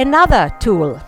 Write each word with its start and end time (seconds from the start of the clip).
Another 0.00 0.50
tool, 0.60 0.98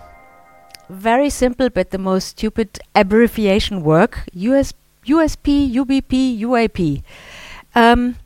very 0.91 1.31
simple 1.31 1.71
but 1.71 1.93
the 1.93 1.97
most 1.97 2.29
stupid 2.29 2.79
abbreviation 2.95 3.83
work, 3.83 4.29
US, 4.35 4.75
USP, 5.07 5.73
UBP, 5.73 6.39
UAP. 6.41 7.03
Um, 7.75 8.17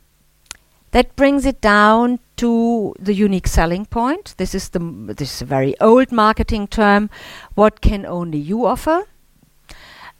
that 0.91 1.15
brings 1.15 1.45
it 1.45 1.61
down 1.61 2.19
to 2.35 2.93
the 2.99 3.13
unique 3.13 3.47
selling 3.47 3.85
point. 3.85 4.35
This 4.35 4.53
is 4.53 4.67
the 4.67 4.79
this 4.79 5.35
is 5.35 5.41
a 5.41 5.45
very 5.45 5.73
old 5.79 6.11
marketing 6.11 6.67
term. 6.67 7.09
What 7.55 7.79
can 7.79 8.05
only 8.05 8.37
you 8.37 8.65
offer? 8.65 9.03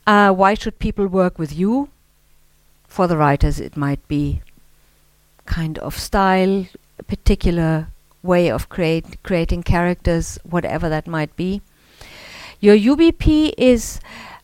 Uh, 0.06 0.32
why 0.32 0.54
should 0.54 0.80
people 0.80 1.08
work 1.08 1.38
with 1.38 1.54
you? 1.54 1.90
For 2.88 3.06
the 3.06 3.18
writers, 3.18 3.60
it 3.60 3.76
might 3.76 4.08
be 4.08 4.40
kind 5.46 5.78
of 5.80 5.98
style, 5.98 6.68
particular 7.06 7.88
way 8.28 8.50
of 8.52 8.70
create 8.70 9.24
creating 9.24 9.64
characters, 9.64 10.38
whatever 10.44 10.90
that 10.90 11.08
might 11.08 11.36
be. 11.36 11.62
Your 12.60 12.76
UBP 12.76 13.54
is 13.58 14.00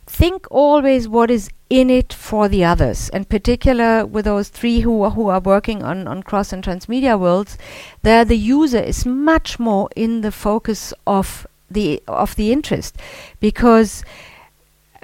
think 0.07 0.45
always 0.51 1.07
what 1.07 1.31
is 1.31 1.49
in 1.69 1.89
it 1.89 2.13
for 2.13 2.47
the 2.47 2.63
others. 2.63 3.09
In 3.09 3.25
particular, 3.25 4.05
with 4.05 4.25
those 4.25 4.49
three 4.49 4.81
who 4.81 5.01
are, 5.01 5.09
who 5.11 5.29
are 5.29 5.39
working 5.39 5.83
on, 5.83 6.07
on 6.07 6.21
cross 6.21 6.53
and 6.53 6.63
transmedia 6.63 7.19
worlds, 7.19 7.57
there 8.03 8.23
the 8.23 8.37
user 8.37 8.79
is 8.79 9.05
much 9.05 9.59
more 9.59 9.89
in 9.95 10.21
the 10.21 10.31
focus 10.31 10.93
of 11.07 11.47
the 11.71 12.03
of 12.07 12.35
the 12.35 12.51
interest, 12.51 12.95
because, 13.39 14.03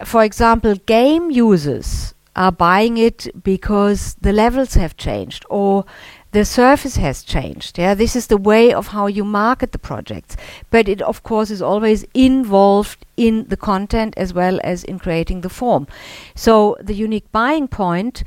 for 0.05 0.23
example, 0.23 0.75
game 0.85 1.31
users 1.31 2.13
are 2.35 2.52
buying 2.52 2.97
it 2.97 3.27
because 3.43 4.16
the 4.21 4.31
levels 4.31 4.75
have 4.75 4.95
changed 4.95 5.43
or 5.49 5.85
the 6.31 6.45
surface 6.45 6.97
has 6.97 7.23
changed. 7.23 7.77
Yeah, 7.77 7.95
this 7.95 8.15
is 8.15 8.27
the 8.27 8.38
way 8.38 8.73
of 8.73 8.88
how 8.88 9.07
you 9.07 9.23
market 9.23 9.71
the 9.71 9.80
projects. 9.80 10.38
But 10.69 10.88
it, 10.88 11.02
of 11.02 11.23
course, 11.23 11.49
is 11.49 11.61
always 11.61 12.05
involved 12.13 13.05
in 13.17 13.47
the 13.47 13.58
content 13.58 14.13
as 14.16 14.33
well 14.33 14.59
as 14.63 14.83
in 14.83 15.00
creating 15.00 15.41
the 15.41 15.50
form. 15.50 15.88
So 16.35 16.77
the 16.80 16.94
unique 16.94 17.31
buying 17.31 17.67
point 17.67 18.23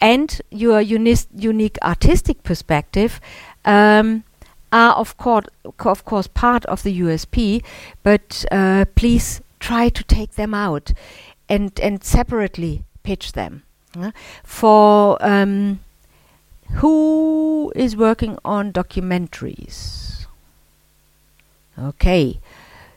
and 0.00 0.40
your 0.50 0.80
unique 0.80 1.78
artistic 1.82 2.42
perspective 2.42 3.20
um, 3.64 4.24
are, 4.72 4.94
of 4.94 5.16
course, 5.16 5.46
of 5.78 6.04
course, 6.04 6.26
part 6.26 6.64
of 6.66 6.82
the 6.82 7.00
USP. 7.00 7.62
But 8.02 8.44
uh, 8.50 8.86
please 8.96 9.40
try 9.60 9.88
to 9.88 10.02
take 10.04 10.32
them 10.32 10.54
out 10.54 10.92
and 11.48 11.78
and 11.80 12.02
separately 12.02 12.82
pitch 13.02 13.32
them. 13.32 13.62
Uh, 13.96 14.10
for 14.42 15.16
um, 15.20 15.78
who 16.72 17.72
is 17.74 17.96
working 17.96 18.38
on 18.44 18.72
documentaries? 18.72 20.26
Okay. 21.78 22.40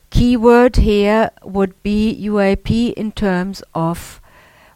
Keyword 0.09 0.77
here 0.77 1.31
would 1.43 1.81
be 1.83 2.17
UAP 2.21 2.93
in 2.93 3.11
terms 3.11 3.61
of 3.73 4.21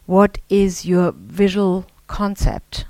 what 0.06 0.38
is 0.48 0.84
your 0.84 1.12
visual 1.12 1.86
concept? 2.06 2.84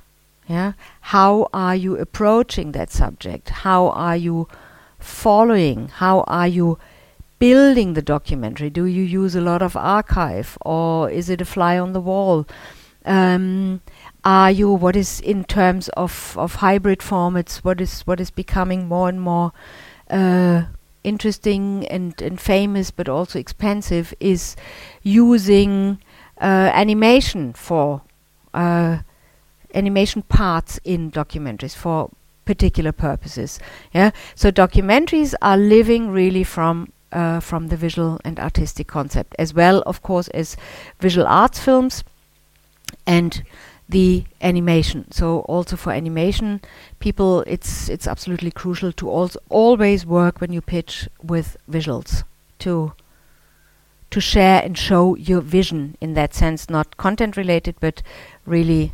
Yeah? 0.49 0.73
How 1.01 1.49
are 1.55 1.77
you 1.77 1.97
approaching 1.97 2.73
that 2.73 2.91
subject? 2.91 3.51
How 3.51 3.89
are 3.91 4.17
you 4.17 4.49
following? 4.99 5.89
How 5.89 6.25
are 6.27 6.49
you 6.49 6.79
building 7.39 7.95
the 7.95 8.03
documentary? 8.03 8.71
Do 8.71 8.87
you 8.87 9.03
use 9.03 9.35
a 9.35 9.41
lot 9.41 9.63
of 9.63 9.77
archive 9.77 10.59
or 10.63 11.11
is 11.11 11.29
it 11.29 11.41
a 11.41 11.45
fly 11.45 11.79
on 11.79 11.93
the 11.93 12.01
wall? 12.01 12.47
Um, 13.05 13.81
are 14.25 14.51
you? 14.51 14.73
What 14.73 14.97
is 14.97 15.21
in 15.21 15.45
terms 15.45 15.89
of, 15.91 16.37
of 16.39 16.57
hybrid 16.57 17.01
formats 17.01 17.59
what 17.59 17.81
is 17.81 18.03
what 18.03 18.21
is 18.21 18.31
becoming 18.31 18.89
more 18.89 19.09
and 19.09 19.21
more 19.21 19.53
uh, 20.11 20.65
interesting 21.05 21.87
and, 21.89 22.21
and 22.23 22.41
famous 22.41 22.91
but 22.91 23.09
also 23.09 23.39
expensive 23.39 24.15
is 24.21 24.57
using 25.03 25.99
uh, 26.41 26.71
animation 26.73 27.53
for 27.53 28.03
uh, 28.55 28.99
animation 29.75 30.23
parts 30.23 30.79
in 30.85 31.11
documentaries 31.11 31.75
for 31.75 32.11
particular 32.45 32.93
purposes 32.93 33.59
yeah? 33.93 34.11
So 34.35 34.51
documentaries 34.51 35.35
are 35.43 35.57
living 35.57 36.11
really 36.11 36.45
from 36.45 36.93
uh, 37.11 37.41
from 37.41 37.69
the 37.69 37.77
visual 37.77 38.19
and 38.25 38.39
artistic 38.41 38.87
concept 38.87 39.35
as 39.39 39.53
well 39.53 39.83
of 39.87 40.03
course 40.03 40.29
as 40.29 40.57
visual 41.01 41.27
arts 41.27 41.59
films 41.59 42.05
and 43.07 43.43
the 43.93 44.25
animation. 44.41 45.11
So 45.13 45.41
also 45.41 45.77
for 45.77 45.93
animation 45.93 46.61
people, 46.99 47.43
it's 47.47 47.89
it's 47.89 48.09
absolutely 48.09 48.51
crucial 48.51 48.93
to 48.93 49.09
also 49.09 49.39
always 49.49 50.05
work 50.05 50.41
when 50.41 50.53
you 50.53 50.61
pitch 50.61 51.09
with 51.23 51.57
visuals 51.71 52.25
to 52.61 52.93
to 54.11 54.21
share 54.21 54.63
and 54.63 54.77
show 54.77 55.17
your 55.17 55.41
vision 55.41 55.97
in 56.01 56.15
that 56.15 56.35
sense, 56.35 56.69
not 56.69 56.97
content 56.97 57.37
related, 57.37 57.77
but 57.81 58.03
really 58.45 58.93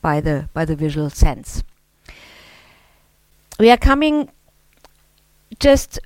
by 0.00 0.20
the 0.20 0.48
by 0.52 0.64
the 0.64 0.76
visual 0.76 1.10
sense. 1.10 1.62
We 3.60 3.70
are 3.70 3.78
coming 3.78 4.30
just 5.60 6.00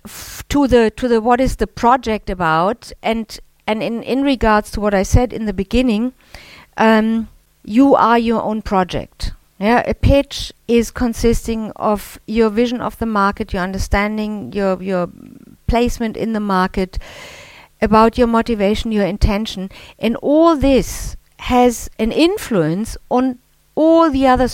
to 0.48 0.66
the 0.66 0.91
to 0.97 1.08
the 1.08 1.20
what 1.20 1.41
is 1.41 1.56
the 1.56 1.66
project 1.66 2.28
about, 2.28 2.93
and 3.03 3.38
and 3.66 3.82
in 3.82 4.03
in 4.03 4.22
regards 4.22 4.70
to 4.72 4.81
what 4.81 4.94
I 4.94 5.04
said 5.04 5.32
in 5.32 5.47
the 5.47 5.54
beginning. 5.54 6.12
Um, 6.76 7.28
you 7.66 7.94
are 7.94 8.19
your 8.19 8.43
own 8.43 8.62
project. 8.62 9.32
Yeah, 9.59 9.82
a 9.87 9.94
pitch 9.94 10.53
is 10.69 10.91
consisting 10.91 11.72
of 11.77 12.19
your 12.27 12.50
vision 12.50 12.81
of 12.81 12.99
the 12.99 13.06
market, 13.06 13.53
your 13.53 13.62
understanding, 13.62 14.53
your 14.53 14.82
your 14.82 15.09
placement 15.66 16.16
in 16.16 16.32
the 16.32 16.41
market, 16.41 16.99
about 17.81 18.19
your 18.19 18.26
motivation, 18.26 18.93
your 18.93 19.06
intention, 19.06 19.71
and 19.99 20.16
all 20.16 20.56
this 20.56 21.16
has 21.38 21.88
an 21.99 22.12
influence 22.12 22.97
on 23.10 23.38
all 23.75 24.10
the 24.10 24.26
other 24.26 24.49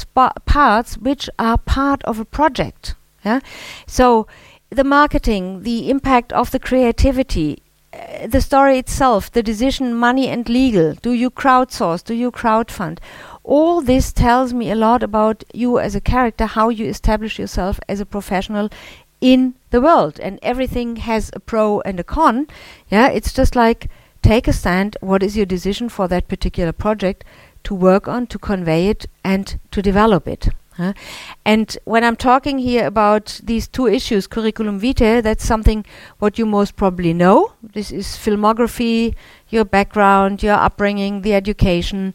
parts 0.46 0.96
which 0.98 1.28
are 1.38 1.58
part 1.58 2.02
of 2.04 2.20
a 2.20 2.24
project. 2.24 2.94
Yeah, 3.24 3.40
so 3.86 4.26
the 4.70 4.84
marketing, 4.84 5.62
the 5.62 5.90
impact 5.90 6.32
of 6.32 6.50
the 6.50 6.58
creativity, 6.58 7.61
the 8.26 8.40
story 8.40 8.78
itself, 8.78 9.30
the 9.30 9.42
decision, 9.42 9.94
money 9.94 10.28
and 10.28 10.48
legal. 10.48 10.94
Do 10.94 11.12
you 11.12 11.30
crowdsource? 11.30 12.02
Do 12.02 12.14
you 12.14 12.30
crowdfund? 12.30 12.98
All 13.44 13.80
this 13.80 14.12
tells 14.12 14.54
me 14.54 14.70
a 14.70 14.76
lot 14.76 15.02
about 15.02 15.44
you 15.52 15.78
as 15.78 15.94
a 15.94 16.00
character, 16.00 16.46
how 16.46 16.68
you 16.68 16.86
establish 16.86 17.38
yourself 17.38 17.80
as 17.88 18.00
a 18.00 18.06
professional 18.06 18.70
in 19.20 19.54
the 19.70 19.80
world. 19.80 20.20
And 20.20 20.38
everything 20.42 20.96
has 20.96 21.30
a 21.34 21.40
pro 21.40 21.80
and 21.80 22.00
a 22.00 22.04
con. 22.04 22.46
Yeah, 22.88 23.08
it's 23.08 23.32
just 23.32 23.56
like 23.56 23.90
take 24.22 24.48
a 24.48 24.52
stand. 24.52 24.96
What 25.00 25.22
is 25.22 25.36
your 25.36 25.46
decision 25.46 25.88
for 25.88 26.08
that 26.08 26.28
particular 26.28 26.72
project 26.72 27.24
to 27.64 27.74
work 27.74 28.08
on, 28.08 28.26
to 28.28 28.38
convey 28.38 28.88
it, 28.88 29.06
and 29.24 29.58
to 29.70 29.82
develop 29.82 30.26
it? 30.26 30.48
Huh? 30.76 30.94
And 31.44 31.76
when 31.84 32.02
I'm 32.02 32.16
talking 32.16 32.58
here 32.58 32.86
about 32.86 33.40
these 33.42 33.68
two 33.68 33.86
issues, 33.86 34.26
curriculum 34.26 34.78
vitae, 34.78 35.20
that's 35.20 35.44
something 35.44 35.84
what 36.18 36.38
you 36.38 36.46
most 36.46 36.76
probably 36.76 37.12
know. 37.12 37.52
This 37.62 37.92
is 37.92 38.06
filmography, 38.16 39.14
your 39.50 39.64
background, 39.64 40.42
your 40.42 40.54
upbringing, 40.54 41.22
the 41.22 41.34
education, 41.34 42.14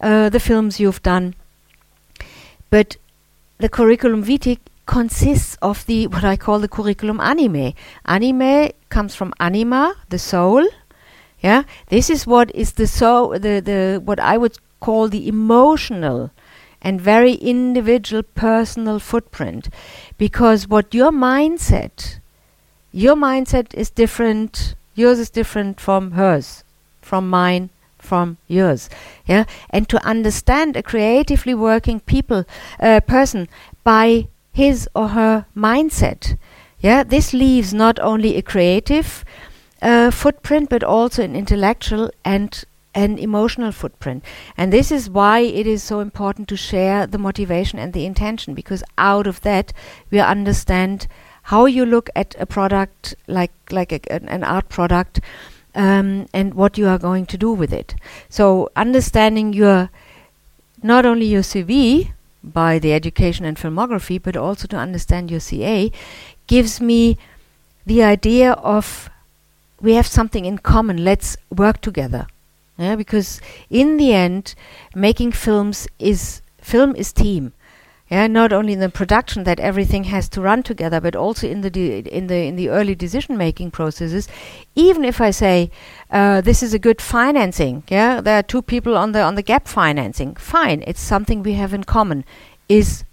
uh, 0.00 0.28
the 0.28 0.38
films 0.38 0.78
you've 0.78 1.02
done. 1.02 1.34
But 2.70 2.96
the 3.58 3.68
curriculum 3.68 4.22
vitae 4.22 4.58
consists 4.86 5.56
of 5.60 5.84
the 5.86 6.06
what 6.06 6.24
I 6.24 6.36
call 6.36 6.60
the 6.60 6.68
curriculum 6.68 7.20
anime. 7.20 7.74
Anime 8.04 8.70
comes 8.88 9.14
from 9.16 9.34
anima, 9.40 9.96
the 10.10 10.18
soul. 10.18 10.64
Yeah, 11.40 11.64
this 11.88 12.08
is 12.08 12.26
what 12.26 12.54
is 12.54 12.72
the 12.72 12.86
soul, 12.86 13.30
the 13.30 13.60
the 13.60 14.00
what 14.04 14.20
I 14.20 14.36
would 14.38 14.58
call 14.80 15.08
the 15.08 15.26
emotional 15.26 16.30
and 16.82 17.00
very 17.00 17.34
individual 17.34 18.22
personal 18.22 18.98
footprint. 18.98 19.68
Because 20.18 20.68
what 20.68 20.94
your 20.94 21.10
mindset 21.10 22.18
your 22.96 23.14
mindset 23.14 23.74
is 23.74 23.90
different 23.90 24.74
yours 24.94 25.18
is 25.18 25.28
different 25.28 25.78
from 25.78 26.12
hers 26.12 26.64
from 27.02 27.28
mine 27.28 27.68
from 27.98 28.38
yours 28.48 28.88
yeah? 29.26 29.44
And 29.68 29.86
to 29.90 30.02
understand 30.06 30.76
a 30.76 30.82
creatively 30.82 31.54
working 31.54 32.00
people 32.00 32.44
uh, 32.80 33.00
person 33.00 33.48
by 33.84 34.28
his 34.52 34.88
or 34.94 35.08
her 35.08 35.44
mindset 35.54 36.38
yeah? 36.80 37.02
This 37.02 37.34
leaves 37.34 37.74
not 37.74 37.98
only 38.00 38.36
a 38.36 38.42
creative 38.42 39.22
uh, 39.82 40.10
footprint 40.10 40.70
but 40.70 40.82
also 40.82 41.22
an 41.22 41.36
intellectual 41.36 42.10
and 42.24 42.64
an 42.96 43.18
emotional 43.18 43.70
footprint. 43.70 44.24
And 44.56 44.72
this 44.72 44.90
is 44.90 45.08
why 45.08 45.40
it 45.40 45.66
is 45.66 45.82
so 45.82 46.00
important 46.00 46.48
to 46.48 46.56
share 46.56 47.06
the 47.06 47.18
motivation 47.18 47.78
and 47.78 47.92
the 47.92 48.06
intention, 48.06 48.54
because 48.54 48.82
out 48.96 49.26
of 49.26 49.42
that 49.42 49.72
we 50.10 50.18
understand 50.18 51.06
how 51.42 51.66
you 51.66 51.86
look 51.86 52.10
at 52.16 52.34
a 52.40 52.46
product 52.46 53.14
like 53.28 53.52
like 53.70 53.92
a, 53.92 54.00
an, 54.10 54.28
an, 54.28 54.42
art 54.42 54.68
product 54.68 55.20
um, 55.74 56.26
and 56.32 56.54
what 56.54 56.78
you 56.78 56.88
are 56.88 56.98
going 56.98 57.26
to 57.26 57.38
do 57.38 57.52
with 57.52 57.72
it. 57.72 57.94
So 58.28 58.70
understanding 58.74 59.52
your 59.52 59.90
not 60.82 61.04
only 61.04 61.26
your 61.26 61.42
CV 61.42 62.12
by 62.42 62.78
the 62.78 62.92
education 62.92 63.44
and 63.44 63.56
filmography, 63.56 64.20
but 64.22 64.36
also 64.36 64.66
to 64.68 64.76
understand 64.76 65.30
your 65.30 65.40
CA 65.40 65.92
gives 66.46 66.80
me 66.80 67.18
the 67.84 68.02
idea 68.02 68.52
of 68.52 69.10
we 69.80 69.94
have 69.94 70.06
something 70.06 70.46
in 70.46 70.58
common, 70.58 71.04
let's 71.04 71.36
work 71.50 71.80
together. 71.82 72.26
Yeah, 72.78 72.96
because 72.96 73.40
in 73.70 73.96
the 73.96 74.12
end, 74.12 74.54
making 74.94 75.32
films 75.32 75.88
is 75.98 76.42
film 76.60 76.94
is 76.94 77.12
team. 77.12 77.52
Yeah, 78.10 78.28
not 78.28 78.52
only 78.52 78.74
in 78.74 78.78
the 78.80 78.88
production 78.88 79.42
that 79.44 79.58
everything 79.58 80.04
has 80.04 80.28
to 80.28 80.40
run 80.40 80.62
together, 80.62 81.00
but 81.00 81.16
also 81.16 81.48
in 81.48 81.62
the 81.62 81.70
de- 81.70 81.98
in 82.00 82.28
the 82.28 82.46
in 82.46 82.54
the 82.54 82.68
early 82.68 82.94
decision 82.94 83.36
making 83.36 83.72
processes. 83.72 84.28
Even 84.76 85.04
if 85.04 85.20
I 85.20 85.30
say 85.30 85.70
uh, 86.10 86.40
this 86.40 86.62
is 86.62 86.72
a 86.72 86.78
good 86.78 87.00
financing, 87.00 87.82
yeah, 87.88 88.20
there 88.20 88.38
are 88.38 88.44
two 88.44 88.62
people 88.62 88.96
on 88.96 89.12
the 89.12 89.22
on 89.22 89.34
the 89.34 89.42
gap 89.42 89.66
financing. 89.66 90.36
Fine, 90.36 90.84
it's 90.86 91.00
something 91.00 91.42
we 91.42 91.54
have 91.54 91.74
in 91.74 91.84
common. 91.84 92.24
Is 92.68 93.04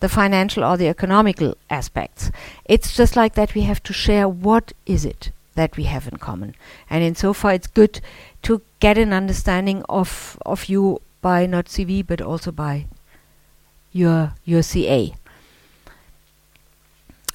the 0.00 0.08
financial 0.08 0.64
or 0.64 0.76
the 0.76 0.88
economical 0.88 1.56
aspects. 1.68 2.30
It's 2.64 2.96
just 2.96 3.16
like 3.16 3.34
that 3.34 3.54
we 3.54 3.62
have 3.62 3.82
to 3.82 3.92
share 3.92 4.28
what 4.28 4.72
is 4.86 5.04
it 5.04 5.30
that 5.58 5.76
we 5.76 5.84
have 5.84 6.06
in 6.06 6.16
common. 6.16 6.54
And 6.88 7.02
in 7.02 7.14
so 7.14 7.32
far 7.32 7.52
it's 7.52 7.66
good 7.66 8.00
to 8.42 8.62
get 8.80 8.96
an 8.96 9.12
understanding 9.12 9.82
of 9.88 10.38
of 10.46 10.66
you 10.68 11.00
by 11.20 11.46
not 11.46 11.66
CV 11.66 12.06
but 12.06 12.20
also 12.20 12.52
by 12.52 12.86
your 13.92 14.34
your 14.44 14.62
CA. 14.62 15.14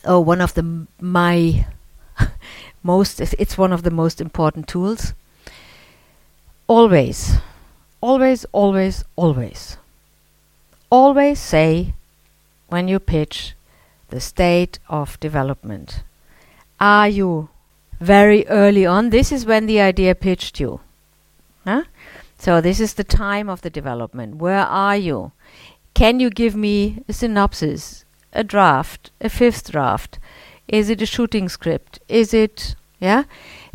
Oh, 0.06 0.20
one 0.20 0.42
of 0.42 0.54
the 0.54 0.88
my 1.00 1.66
most 2.84 3.20
it's 3.20 3.58
one 3.58 3.74
of 3.74 3.84
the 3.84 3.92
most 3.92 4.22
important 4.22 4.68
tools. 4.68 5.14
Always, 6.66 7.36
always, 8.00 8.46
always, 8.54 9.04
always, 9.18 9.78
always 10.90 11.40
say 11.40 11.94
when 12.70 12.88
you 12.88 13.00
pitch 13.00 13.54
the 14.08 14.22
state 14.22 14.80
of 14.88 15.20
development. 15.20 16.04
Are 16.80 17.10
you 17.10 17.50
very 18.00 18.48
early 18.48 18.86
on? 18.86 19.10
This 19.10 19.32
is 19.32 19.46
when 19.46 19.66
the 19.66 19.80
idea 19.80 20.16
pitched 20.16 20.60
you. 20.60 20.80
Huh? 21.66 21.84
So 22.38 22.60
this 22.60 22.80
is 22.80 22.96
the 22.96 23.04
time 23.04 23.50
of 23.50 23.62
the 23.62 23.70
development. 23.70 24.36
Where 24.36 24.66
are 24.66 24.98
you? 24.98 25.32
Can 25.94 26.20
you 26.20 26.30
give 26.30 26.56
me 26.56 27.04
a 27.08 27.14
synopsis, 27.14 28.04
a 28.34 28.44
draft, 28.44 29.12
a 29.22 29.30
fifth 29.30 29.72
draft? 29.72 30.20
Is 30.68 30.90
it 30.90 31.02
a 31.02 31.06
shooting 31.06 31.50
script? 31.50 32.00
Is 32.10 32.34
it, 32.34 32.76
yeah? 33.00 33.24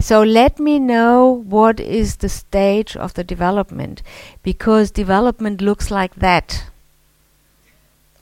So 0.00 0.22
let 0.22 0.58
me 0.58 0.78
know 0.78 1.44
what 1.46 1.80
is 1.80 2.16
the 2.16 2.28
stage 2.28 2.96
of 2.96 3.14
the 3.14 3.24
development 3.24 4.02
because 4.42 4.90
development 4.90 5.60
looks 5.60 5.90
like 5.90 6.16
that. 6.16 6.64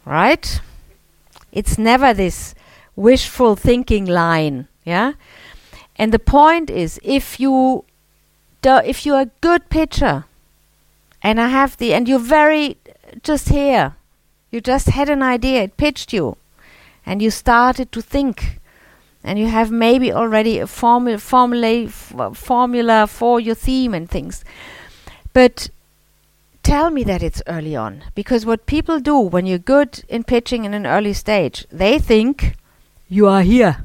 Right? 0.04 0.60
It's 1.52 1.78
never 1.78 2.12
this 2.12 2.54
wishful 2.96 3.56
thinking 3.56 4.04
line, 4.04 4.68
yeah? 4.84 5.12
And 5.96 6.12
the 6.12 6.18
point 6.18 6.70
is 6.70 7.00
if 7.02 7.40
you 7.40 7.84
do, 8.62 8.76
if 8.78 9.04
you're 9.06 9.20
a 9.20 9.30
good 9.40 9.68
pitcher 9.70 10.24
and 11.22 11.40
I 11.40 11.48
have 11.48 11.76
the 11.76 11.94
and 11.94 12.08
you're 12.08 12.18
very 12.18 12.76
just 13.22 13.48
here. 13.48 13.96
You 14.50 14.60
just 14.60 14.88
had 14.88 15.08
an 15.08 15.22
idea, 15.22 15.62
it 15.62 15.76
pitched 15.76 16.12
you, 16.12 16.36
and 17.04 17.20
you 17.20 17.30
started 17.30 17.92
to 17.92 18.00
think, 18.00 18.60
and 19.24 19.38
you 19.38 19.46
have 19.48 19.70
maybe 19.70 20.12
already 20.12 20.58
a 20.58 20.66
formu- 20.66 21.20
formula, 21.20 21.86
f- 21.86 22.36
formula 22.36 23.06
for 23.06 23.40
your 23.40 23.54
theme 23.54 23.92
and 23.92 24.08
things. 24.08 24.44
But 25.32 25.68
tell 26.62 26.90
me 26.90 27.04
that 27.04 27.22
it's 27.22 27.42
early 27.46 27.76
on, 27.76 28.04
because 28.14 28.46
what 28.46 28.66
people 28.66 29.00
do 29.00 29.18
when 29.18 29.46
you're 29.46 29.58
good 29.58 30.04
in 30.08 30.24
pitching 30.24 30.64
in 30.64 30.74
an 30.74 30.86
early 30.86 31.12
stage, 31.12 31.66
they 31.70 31.98
think 31.98 32.56
you 33.08 33.26
are 33.26 33.42
here. 33.42 33.82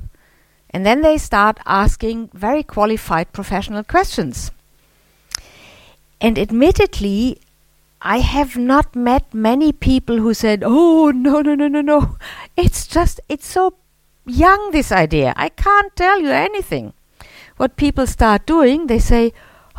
And 0.72 0.86
then 0.86 1.02
they 1.02 1.18
start 1.18 1.60
asking 1.66 2.30
very 2.34 2.64
qualified 2.64 3.34
professional 3.34 3.84
questions. 3.84 4.52
And 6.22 6.40
admittedly, 6.40 7.40
I 8.02 8.20
have 8.20 8.58
not 8.58 8.96
met 8.96 9.34
many 9.34 9.72
people 9.72 10.18
who 10.18 10.34
said, 10.34 10.64
"Oh 10.66 11.12
no 11.12 11.42
no 11.42 11.54
no 11.56 11.68
no 11.68 11.82
no, 11.82 12.18
it's 12.58 12.88
just 12.88 13.20
it's 13.30 13.46
so 13.46 13.76
young 14.26 14.72
this 14.72 14.92
idea. 14.92 15.34
I 15.36 15.50
can't 15.50 15.96
tell 15.96 16.20
you 16.20 16.32
anything." 16.32 16.94
What 17.58 17.76
people 17.76 18.08
start 18.08 18.48
doing, 18.48 18.88
they 18.88 18.98
say, 18.98 19.34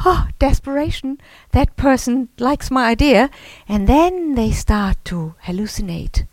"Oh, 0.05 0.29
desperation! 0.39 1.19
That 1.51 1.77
person 1.77 2.29
likes 2.39 2.71
my 2.71 2.85
idea," 2.91 3.31
and 3.69 3.89
then 3.89 4.35
they 4.35 4.53
start 4.53 4.99
to 5.07 5.35
hallucinate 5.47 6.27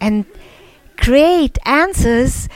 and 0.00 0.24
create 0.96 1.58
answers 1.66 2.48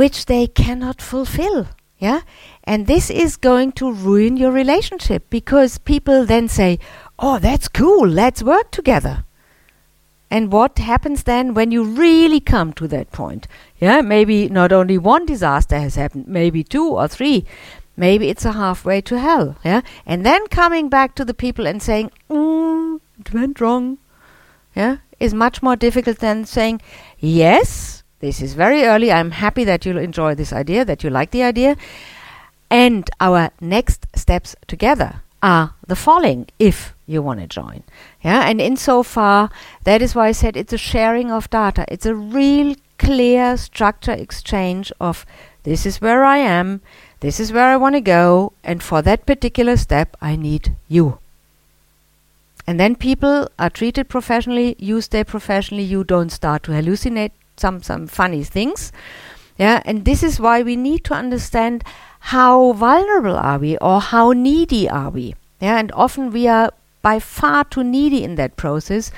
which 0.00 0.24
they 0.26 0.46
cannot 0.46 1.02
fulfill. 1.02 1.66
Yeah, 1.98 2.20
and 2.64 2.86
this 2.86 3.10
is 3.10 3.36
going 3.36 3.72
to 3.72 3.92
ruin 3.92 4.38
your 4.38 4.50
relationship 4.50 5.28
because 5.28 5.76
people 5.76 6.24
then 6.24 6.48
say, 6.48 6.78
oh, 7.18 7.38
that's 7.38 7.68
cool, 7.68 8.08
let's 8.08 8.42
work 8.42 8.70
together. 8.70 9.24
And 10.30 10.50
what 10.50 10.78
happens 10.78 11.24
then 11.24 11.52
when 11.52 11.70
you 11.72 11.82
really 11.84 12.40
come 12.40 12.72
to 12.74 12.88
that 12.88 13.12
point? 13.12 13.46
Yeah, 13.78 14.00
maybe 14.00 14.48
not 14.48 14.72
only 14.72 14.96
one 14.96 15.26
disaster 15.26 15.78
has 15.78 15.96
happened, 15.96 16.28
maybe 16.28 16.64
two 16.64 16.88
or 16.88 17.06
three. 17.06 17.44
Maybe 17.96 18.28
it's 18.30 18.46
a 18.46 18.52
halfway 18.52 19.02
to 19.02 19.18
hell. 19.18 19.56
Yeah, 19.62 19.82
and 20.06 20.24
then 20.24 20.46
coming 20.46 20.88
back 20.88 21.14
to 21.16 21.24
the 21.24 21.34
people 21.34 21.66
and 21.66 21.82
saying, 21.82 22.10
mm, 22.30 23.00
"It 23.18 23.34
went 23.34 23.60
wrong," 23.60 23.98
yeah, 24.74 24.98
is 25.18 25.34
much 25.34 25.62
more 25.62 25.76
difficult 25.76 26.20
than 26.20 26.46
saying, 26.46 26.80
"Yes, 27.18 27.99
this 28.20 28.40
is 28.40 28.54
very 28.54 28.84
early. 28.84 29.10
I'm 29.10 29.32
happy 29.32 29.64
that 29.64 29.84
you 29.84 29.96
enjoy 29.98 30.34
this 30.34 30.52
idea, 30.52 30.84
that 30.84 31.02
you 31.02 31.10
like 31.10 31.30
the 31.30 31.42
idea, 31.42 31.76
and 32.70 33.10
our 33.20 33.50
next 33.60 34.06
steps 34.14 34.54
together 34.66 35.22
are 35.42 35.74
the 35.86 35.96
following 35.96 36.46
if 36.58 36.94
you 37.06 37.22
want 37.22 37.40
to 37.40 37.46
join. 37.46 37.82
Yeah, 38.22 38.42
and 38.42 38.60
insofar, 38.60 39.50
that 39.84 40.02
is 40.02 40.14
why 40.14 40.28
I 40.28 40.32
said 40.32 40.56
it's 40.56 40.72
a 40.72 40.78
sharing 40.78 41.30
of 41.32 41.50
data. 41.50 41.84
It's 41.88 42.06
a 42.06 42.14
real 42.14 42.76
clear 42.98 43.56
structure 43.56 44.12
exchange 44.12 44.92
of 45.00 45.24
this 45.62 45.86
is 45.86 46.00
where 46.00 46.24
I 46.24 46.38
am, 46.38 46.82
this 47.20 47.40
is 47.40 47.52
where 47.52 47.66
I 47.66 47.76
want 47.76 47.94
to 47.94 48.00
go, 48.00 48.52
and 48.62 48.82
for 48.82 49.02
that 49.02 49.26
particular 49.26 49.76
step, 49.76 50.16
I 50.20 50.36
need 50.36 50.76
you. 50.88 51.18
And 52.66 52.78
then 52.78 52.94
people 52.94 53.48
are 53.58 53.70
treated 53.70 54.08
professionally, 54.08 54.76
you 54.78 55.00
stay 55.00 55.24
professionally, 55.24 55.82
you 55.82 56.04
don't 56.04 56.30
start 56.30 56.62
to 56.64 56.72
hallucinate 56.72 57.32
some, 57.60 57.82
some 57.82 58.06
funny 58.06 58.42
things. 58.42 58.92
Yeah, 59.58 59.82
and 59.84 60.04
this 60.04 60.22
is 60.22 60.40
why 60.40 60.62
we 60.62 60.74
need 60.74 61.04
to 61.04 61.14
understand 61.14 61.84
how 62.20 62.72
vulnerable 62.72 63.36
are 63.36 63.58
we 63.58 63.76
or 63.78 64.00
how 64.00 64.32
needy 64.32 64.88
are 64.88 65.10
we? 65.10 65.34
Yeah, 65.60 65.78
and 65.78 65.92
often 65.92 66.30
we 66.30 66.48
are 66.48 66.72
by 67.02 67.18
far 67.18 67.64
too 67.64 67.84
needy 67.84 68.24
in 68.24 68.36
that 68.36 68.56
process 68.56 69.12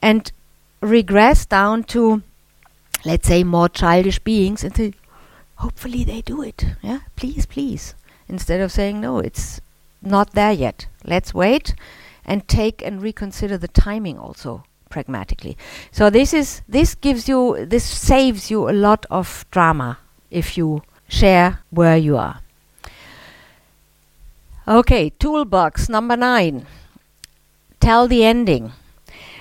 and 0.00 0.30
regress 0.80 1.46
down 1.46 1.84
to, 1.84 2.22
let's 3.04 3.28
say, 3.28 3.44
more 3.44 3.68
childish 3.68 4.18
beings 4.18 4.64
and 4.64 4.76
say, 4.76 4.94
hopefully 5.56 6.04
they 6.04 6.20
do 6.20 6.42
it. 6.42 6.64
Yeah, 6.82 7.00
please, 7.16 7.46
please. 7.46 7.94
Instead 8.28 8.60
of 8.60 8.72
saying, 8.72 9.00
no, 9.00 9.18
it's 9.18 9.60
not 10.02 10.32
there 10.32 10.52
yet. 10.52 10.86
Let's 11.04 11.32
wait 11.32 11.74
and 12.24 12.48
take 12.48 12.82
and 12.82 13.00
reconsider 13.02 13.58
the 13.58 13.68
timing 13.68 14.18
also 14.18 14.64
pragmatically. 14.94 15.56
So 15.90 16.08
this 16.08 16.32
is 16.32 16.62
this 16.68 16.94
gives 16.94 17.28
you 17.28 17.66
this 17.66 17.84
saves 17.84 18.50
you 18.50 18.70
a 18.70 18.76
lot 18.86 19.06
of 19.10 19.44
drama 19.50 19.98
if 20.30 20.56
you 20.56 20.82
share 21.08 21.58
where 21.70 21.96
you 21.96 22.16
are. 22.16 22.38
Okay, 24.66 25.10
toolbox 25.18 25.88
number 25.88 26.16
nine. 26.16 26.66
Tell 27.80 28.08
the 28.08 28.24
ending. 28.24 28.72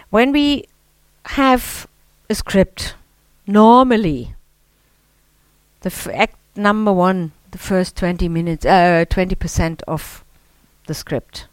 When 0.10 0.34
we 0.34 0.66
have 1.40 1.88
a 2.30 2.36
script, 2.36 2.96
normally 3.48 4.36
the 5.82 5.94
f- 5.94 6.08
act 6.14 6.36
number 6.56 6.92
one, 6.92 7.32
the 7.52 7.58
first 7.58 7.96
20 7.96 8.28
minutes, 8.28 8.66
uh, 8.66 9.06
20% 9.10 9.82
of 9.88 10.26
the 10.88 10.94
script. 10.94 11.48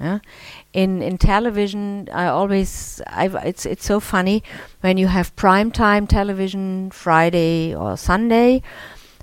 Yeah? 0.00 0.18
In 0.72 1.02
in 1.02 1.18
television, 1.18 2.08
I 2.12 2.26
always 2.26 3.00
I've, 3.06 3.34
it's 3.36 3.64
it's 3.66 3.84
so 3.84 4.00
funny 4.00 4.42
when 4.80 4.98
you 4.98 5.06
have 5.06 5.34
prime 5.36 5.70
time 5.70 6.06
television 6.06 6.90
Friday 6.90 7.74
or 7.74 7.96
Sunday. 7.96 8.62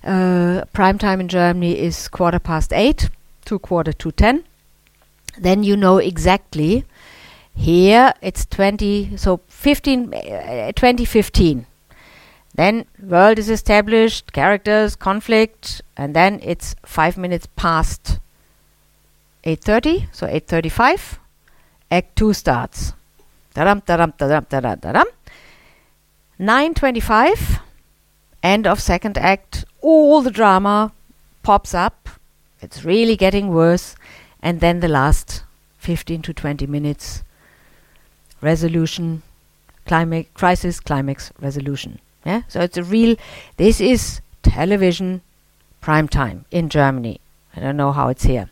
Uh, 0.04 0.66
prime 0.74 0.98
time 0.98 1.22
in 1.22 1.28
Germany 1.30 1.80
is 1.80 2.08
quarter 2.10 2.40
past 2.40 2.74
eight 2.74 3.10
to 3.46 3.60
quarter 3.60 3.94
to 3.94 4.12
10 4.12 4.44
then 5.38 5.64
you 5.64 5.76
know 5.78 5.98
exactly 5.98 6.86
here 7.56 8.14
it's 8.22 8.46
20 8.46 9.18
so 9.18 9.40
15 9.48 10.14
uh, 10.14 10.72
2015 10.74 11.66
then 12.56 12.86
world 13.02 13.40
is 13.40 13.50
established 13.50 14.34
characters 14.34 14.96
conflict 14.96 15.82
and 15.98 16.16
then 16.16 16.40
it's 16.44 16.76
5 16.86 17.18
minutes 17.18 17.48
past 17.56 18.20
8:30 19.44 20.08
so 20.12 20.28
8:35 20.28 21.20
act 21.92 22.16
2 22.16 22.34
starts 22.34 22.94
da-dum, 23.54 23.84
da-dum, 23.86 24.14
da-dum, 24.18 24.46
da-dum, 24.50 24.80
da-dum. 24.80 25.08
9:25 26.40 27.60
end 28.42 28.68
of 28.68 28.80
second 28.80 29.18
act 29.18 29.66
all 29.82 30.22
the 30.22 30.32
drama 30.32 30.92
pops 31.44 31.74
up. 31.74 32.10
It's 32.62 32.84
really 32.84 33.16
getting 33.16 33.50
worse. 33.50 33.96
And 34.42 34.60
then 34.60 34.80
the 34.80 34.88
last 34.88 35.44
15 35.78 36.22
to 36.24 36.34
20 36.34 36.66
minutes 36.68 37.24
resolution, 38.42 39.22
climax, 39.86 40.30
crisis, 40.34 40.80
climax, 40.80 41.32
resolution. 41.40 42.00
Yeah, 42.26 42.42
so 42.48 42.62
it's 42.62 42.78
a 42.78 42.84
real. 42.84 43.16
This 43.58 43.80
is 43.80 44.22
television 44.42 45.22
prime 45.82 46.08
time 46.08 46.46
in 46.52 46.70
Germany. 46.70 47.20
I 47.56 47.60
don't 47.60 47.78
know 47.78 47.92
how 47.92 48.08
it's 48.10 48.24
here. 48.24 48.50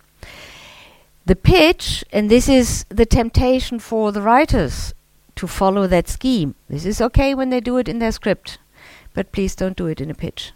The 1.25 1.35
pitch, 1.35 2.03
and 2.11 2.29
this 2.29 2.49
is 2.49 2.85
the 2.89 3.05
temptation 3.05 3.79
for 3.79 4.11
the 4.11 4.21
writers 4.21 4.93
to 5.35 5.47
follow 5.47 5.87
that 5.87 6.07
scheme. 6.07 6.55
This 6.67 6.85
is 6.85 7.01
okay 7.01 7.35
when 7.35 7.49
they 7.49 7.59
do 7.59 7.77
it 7.77 7.87
in 7.87 7.99
their 7.99 8.11
script, 8.11 8.57
but 9.13 9.31
please 9.31 9.55
don't 9.55 9.77
do 9.77 9.87
it 9.87 10.01
in 10.01 10.09
a 10.09 10.15
pitch. 10.15 10.51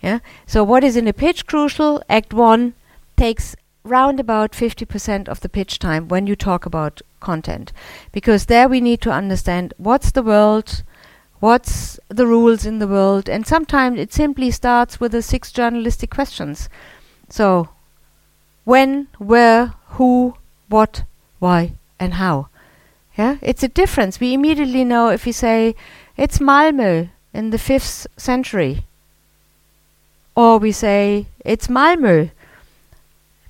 Yeah. 0.00 0.20
So 0.46 0.64
what 0.64 0.84
is 0.84 0.96
in 0.96 1.08
a 1.08 1.12
pitch 1.12 1.46
crucial? 1.46 2.02
Act 2.08 2.32
one 2.32 2.74
takes 3.16 3.56
round 3.84 4.18
about 4.18 4.52
50% 4.52 5.28
of 5.28 5.40
the 5.40 5.48
pitch 5.48 5.78
time 5.78 6.08
when 6.08 6.26
you 6.26 6.36
talk 6.36 6.66
about 6.66 7.02
content, 7.20 7.72
because 8.12 8.46
there 8.46 8.68
we 8.68 8.80
need 8.80 9.00
to 9.02 9.10
understand 9.10 9.74
what's 9.76 10.10
the 10.10 10.22
world, 10.22 10.82
what's 11.40 11.98
the 12.08 12.26
rules 12.26 12.66
in 12.66 12.78
the 12.78 12.88
world, 12.88 13.28
and 13.28 13.46
sometimes 13.46 13.98
it 13.98 14.12
simply 14.12 14.50
starts 14.50 14.98
with 14.98 15.12
the 15.12 15.22
six 15.22 15.52
journalistic 15.52 16.10
questions. 16.10 16.68
So, 17.28 17.68
when, 18.66 19.06
where, 19.18 19.72
who, 19.90 20.34
what, 20.68 21.04
why, 21.38 21.72
and 22.00 22.14
how. 22.14 22.48
Yeah, 23.16 23.36
it's 23.40 23.62
a 23.62 23.68
difference. 23.68 24.18
We 24.20 24.34
immediately 24.34 24.84
know 24.84 25.08
if 25.08 25.24
we 25.24 25.32
say 25.32 25.76
it's 26.16 26.38
Malmö 26.40 27.08
in 27.32 27.50
the 27.50 27.58
fifth 27.58 28.08
century, 28.16 28.84
or 30.34 30.58
we 30.58 30.72
say 30.72 31.26
it's 31.44 31.68
Malmö 31.68 32.32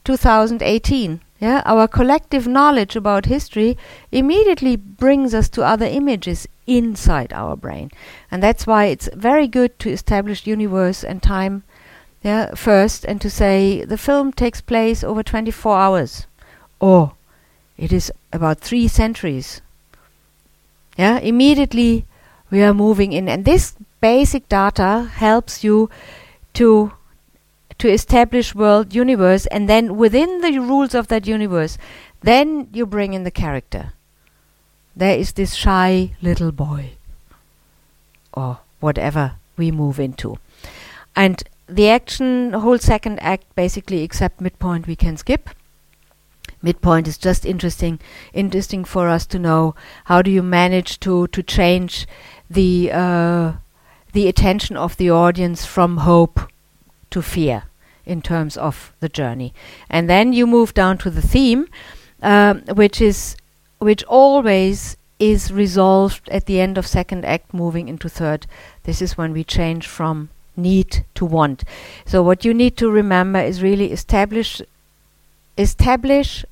2018. 0.04 1.20
Yeah, 1.40 1.62
our 1.64 1.88
collective 1.88 2.46
knowledge 2.46 2.94
about 2.94 3.26
history 3.26 3.76
immediately 4.12 4.76
brings 4.76 5.34
us 5.34 5.48
to 5.50 5.62
other 5.62 5.86
images 5.86 6.46
inside 6.66 7.32
our 7.32 7.56
brain, 7.56 7.90
and 8.30 8.42
that's 8.42 8.66
why 8.66 8.84
it's 8.86 9.08
very 9.14 9.48
good 9.48 9.78
to 9.78 9.90
establish 9.90 10.46
universe 10.46 11.02
and 11.02 11.22
time, 11.22 11.62
yeah, 12.26 12.56
first, 12.56 13.04
and 13.04 13.20
to 13.20 13.30
say 13.30 13.84
the 13.84 13.96
film 13.96 14.32
takes 14.32 14.60
place 14.60 15.04
over 15.04 15.22
24 15.22 15.76
hours, 15.76 16.26
or 16.80 17.12
it 17.78 17.92
is 17.92 18.10
about 18.32 18.58
three 18.58 18.88
centuries. 18.88 19.62
Yeah, 20.98 21.20
immediately 21.20 22.04
we 22.50 22.64
are 22.64 22.74
moving 22.74 23.12
in, 23.12 23.28
and 23.28 23.44
this 23.44 23.76
basic 24.00 24.48
data 24.48 25.08
helps 25.14 25.62
you 25.62 25.88
to 26.54 26.90
to 27.78 27.88
establish 27.92 28.54
world 28.54 28.94
universe 28.94 29.44
and 29.46 29.68
then 29.68 29.96
within 29.96 30.40
the 30.40 30.58
rules 30.58 30.94
of 30.94 31.08
that 31.08 31.26
universe 31.26 31.76
then 32.22 32.66
you 32.72 32.86
bring 32.86 33.12
in 33.12 33.22
the 33.22 33.30
character. 33.30 33.92
There 34.96 35.16
is 35.16 35.32
this 35.32 35.54
shy 35.54 36.16
little 36.22 36.52
boy 36.52 36.92
or 38.32 38.60
whatever 38.80 39.34
we 39.58 39.70
move 39.70 40.00
into. 40.00 40.38
And 41.14 41.42
the 41.68 41.88
action 41.88 42.52
whole 42.52 42.78
second 42.78 43.18
act 43.20 43.44
basically 43.54 44.02
except 44.02 44.40
midpoint 44.40 44.86
we 44.86 44.96
can 44.96 45.16
skip 45.16 45.50
midpoint 46.62 47.08
is 47.08 47.18
just 47.18 47.44
interesting 47.44 47.98
interesting 48.32 48.84
for 48.84 49.08
us 49.08 49.26
to 49.26 49.38
know 49.38 49.74
how 50.04 50.22
do 50.22 50.30
you 50.30 50.42
manage 50.42 51.00
to 51.00 51.26
to 51.28 51.42
change 51.42 52.06
the 52.48 52.90
uh, 52.92 53.52
the 54.12 54.28
attention 54.28 54.76
of 54.76 54.96
the 54.96 55.10
audience 55.10 55.66
from 55.66 55.98
hope 55.98 56.40
to 57.10 57.20
fear 57.20 57.64
in 58.06 58.22
terms 58.22 58.56
of 58.56 58.94
the 59.00 59.08
journey. 59.08 59.52
And 59.90 60.08
then 60.08 60.32
you 60.32 60.46
move 60.46 60.72
down 60.72 60.96
to 60.98 61.10
the 61.10 61.20
theme, 61.20 61.68
um, 62.22 62.62
which 62.74 63.00
is 63.00 63.36
which 63.78 64.02
always 64.04 64.96
is 65.18 65.52
resolved 65.52 66.28
at 66.30 66.46
the 66.46 66.60
end 66.60 66.78
of 66.78 66.86
second 66.86 67.24
act, 67.24 67.52
moving 67.52 67.88
into 67.88 68.08
third. 68.08 68.46
This 68.84 69.02
is 69.02 69.18
when 69.18 69.32
we 69.32 69.44
change 69.44 69.86
from 69.86 70.30
need 70.56 71.04
to 71.14 71.24
want. 71.24 71.64
So 72.04 72.22
what 72.22 72.44
you 72.44 72.54
need 72.54 72.76
to 72.78 72.90
remember 72.90 73.40
is 73.40 73.62
really 73.62 73.92
establish, 73.92 74.62
establish, 75.56 76.44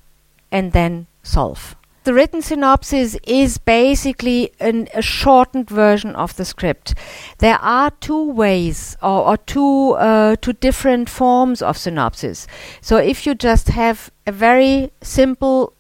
and 0.50 0.72
then 0.72 1.06
solve. 1.22 1.76
The 2.04 2.12
written 2.12 2.42
synopsis 2.42 3.16
is 3.26 3.56
basically 3.56 4.52
an, 4.60 4.88
a 4.92 5.00
shortened 5.00 5.70
version 5.70 6.14
of 6.16 6.36
the 6.36 6.44
script. 6.44 6.94
There 7.38 7.56
are 7.56 7.90
two 7.92 8.30
ways 8.30 8.94
or, 9.02 9.26
or 9.26 9.36
two 9.38 9.92
uh, 9.92 10.36
two 10.36 10.52
different 10.52 11.08
forms 11.08 11.62
of 11.62 11.78
synopsis. 11.78 12.46
So 12.82 12.98
if 12.98 13.26
you 13.26 13.34
just 13.34 13.68
have 13.68 14.10
a 14.26 14.32
very 14.32 14.92
simple 15.00 15.72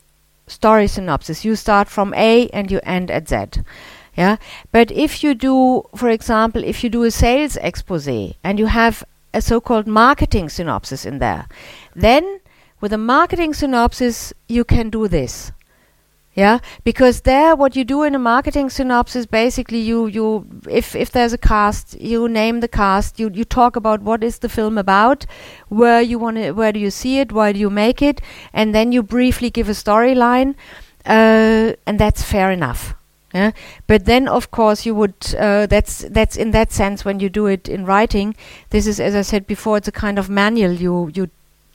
story 0.46 0.86
synopsis, 0.86 1.44
you 1.44 1.56
start 1.56 1.88
from 1.88 2.14
A 2.14 2.48
and 2.54 2.70
you 2.70 2.80
end 2.84 3.10
at 3.10 3.28
Z. 3.28 3.60
Yeah, 4.16 4.36
but 4.70 4.92
if 4.92 5.24
you 5.24 5.34
do, 5.34 5.82
for 5.96 6.08
example, 6.08 6.62
if 6.62 6.84
you 6.84 6.90
do 6.90 7.02
a 7.02 7.10
sales 7.10 7.56
expose 7.56 8.06
and 8.44 8.58
you 8.58 8.66
have 8.66 9.02
a 9.32 9.42
so-called 9.42 9.88
marketing 9.88 10.48
synopsis 10.48 11.04
in 11.04 11.18
there, 11.18 11.48
then 11.96 12.40
with 12.80 12.92
a 12.92 12.98
marketing 12.98 13.54
synopsis 13.54 14.32
you 14.48 14.64
can 14.64 14.90
do 14.90 15.08
this. 15.08 15.50
Yeah? 16.34 16.58
Because 16.82 17.20
there 17.20 17.54
what 17.54 17.76
you 17.76 17.84
do 17.84 18.02
in 18.02 18.14
a 18.14 18.18
marketing 18.18 18.68
synopsis 18.68 19.24
basically 19.24 19.78
you 19.78 20.06
you 20.06 20.46
if 20.68 20.96
if 20.96 21.12
there's 21.12 21.32
a 21.32 21.38
cast 21.38 21.94
you 22.00 22.28
name 22.28 22.58
the 22.58 22.66
cast 22.66 23.20
you 23.20 23.30
you 23.32 23.44
talk 23.44 23.76
about 23.76 24.02
what 24.02 24.24
is 24.24 24.40
the 24.40 24.48
film 24.48 24.76
about 24.76 25.26
where 25.68 26.02
you 26.02 26.18
want 26.18 26.36
to 26.38 26.50
where 26.50 26.72
do 26.72 26.80
you 26.80 26.90
see 26.90 27.20
it 27.20 27.30
why 27.30 27.52
do 27.52 27.60
you 27.60 27.70
make 27.70 28.02
it 28.02 28.20
and 28.52 28.74
then 28.74 28.90
you 28.90 29.00
briefly 29.02 29.48
give 29.48 29.68
a 29.68 29.78
storyline 29.84 30.56
uh, 31.06 31.72
and 31.86 32.00
that's 32.00 32.24
fair 32.24 32.50
enough 32.50 32.94
yeah 33.34 33.50
but 33.86 34.04
then 34.04 34.28
of 34.28 34.50
course 34.50 34.86
you 34.86 34.94
would 34.94 35.34
uh, 35.38 35.66
that's 35.66 35.98
that's 36.10 36.36
in 36.36 36.52
that 36.52 36.72
sense 36.72 37.04
when 37.04 37.20
you 37.20 37.28
do 37.28 37.46
it 37.46 37.68
in 37.68 37.84
writing 37.84 38.34
this 38.70 38.86
is 38.86 39.00
as 39.00 39.14
i 39.14 39.22
said 39.22 39.46
before 39.46 39.76
it's 39.76 39.88
a 39.88 39.92
kind 39.92 40.18
of 40.18 40.30
manual 40.30 40.72
you 40.72 41.10
you 41.14 41.28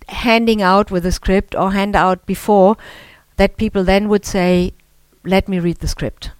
handing 0.07 0.61
out 0.61 0.91
with 0.91 1.05
a 1.05 1.11
script 1.11 1.55
or 1.55 1.71
hand 1.71 1.95
out 1.95 2.25
before 2.25 2.77
that 3.39 3.57
people 3.57 3.85
then 3.85 4.09
would 4.09 4.25
say, 4.25 4.73
let 5.23 5.47
me 5.47 5.59
read 5.59 5.77
the 5.77 5.87
script. 5.87 6.31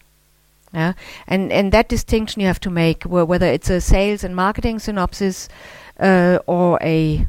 Yeah, 0.74 0.94
and 1.28 1.52
and 1.52 1.72
that 1.72 1.90
distinction 1.90 2.42
you 2.42 2.48
have 2.48 2.60
to 2.60 2.70
make, 2.70 3.04
wh 3.04 3.28
whether 3.28 3.48
it's 3.48 3.72
a 3.72 3.82
sales 3.82 4.24
and 4.24 4.36
marketing 4.36 4.78
synopsis 4.78 5.50
uh, 6.00 6.38
or 6.46 6.78
a, 6.84 7.28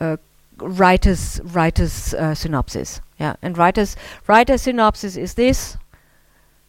a 0.00 0.18
writer's 0.56 1.40
writer's 1.44 2.14
uh, 2.14 2.34
synopsis. 2.34 3.00
Yeah, 3.18 3.36
and 3.42 3.58
writer's 3.58 3.94
writer 4.26 4.56
synopsis 4.56 5.16
is 5.16 5.34
this. 5.34 5.76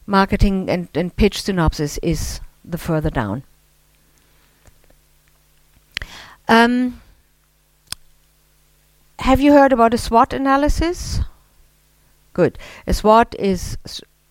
Marketing 0.08 0.70
and 0.70 0.88
and 0.96 1.16
pitch 1.16 1.42
synopsis 1.42 2.00
is 2.02 2.40
the 2.64 2.78
further 2.78 3.10
down. 3.10 3.44
Um, 6.48 7.02
have 9.20 9.42
you 9.42 9.52
heard 9.52 9.74
about 9.74 9.94
a 9.94 9.98
SWOT 9.98 10.32
analysis? 10.34 11.20
Good. 12.34 12.58
A 12.86 12.94
SWOT 12.94 13.36
is 13.38 13.78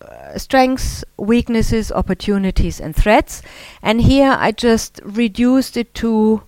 uh, 0.00 0.38
strengths, 0.38 1.04
weaknesses, 1.18 1.92
opportunities, 1.92 2.80
and 2.80 2.97
threats. 2.97 3.42
And 3.83 4.00
here 4.00 4.35
I 4.38 4.52
just 4.52 5.00
reduced 5.04 5.76
it 5.76 5.92
to 5.95 6.42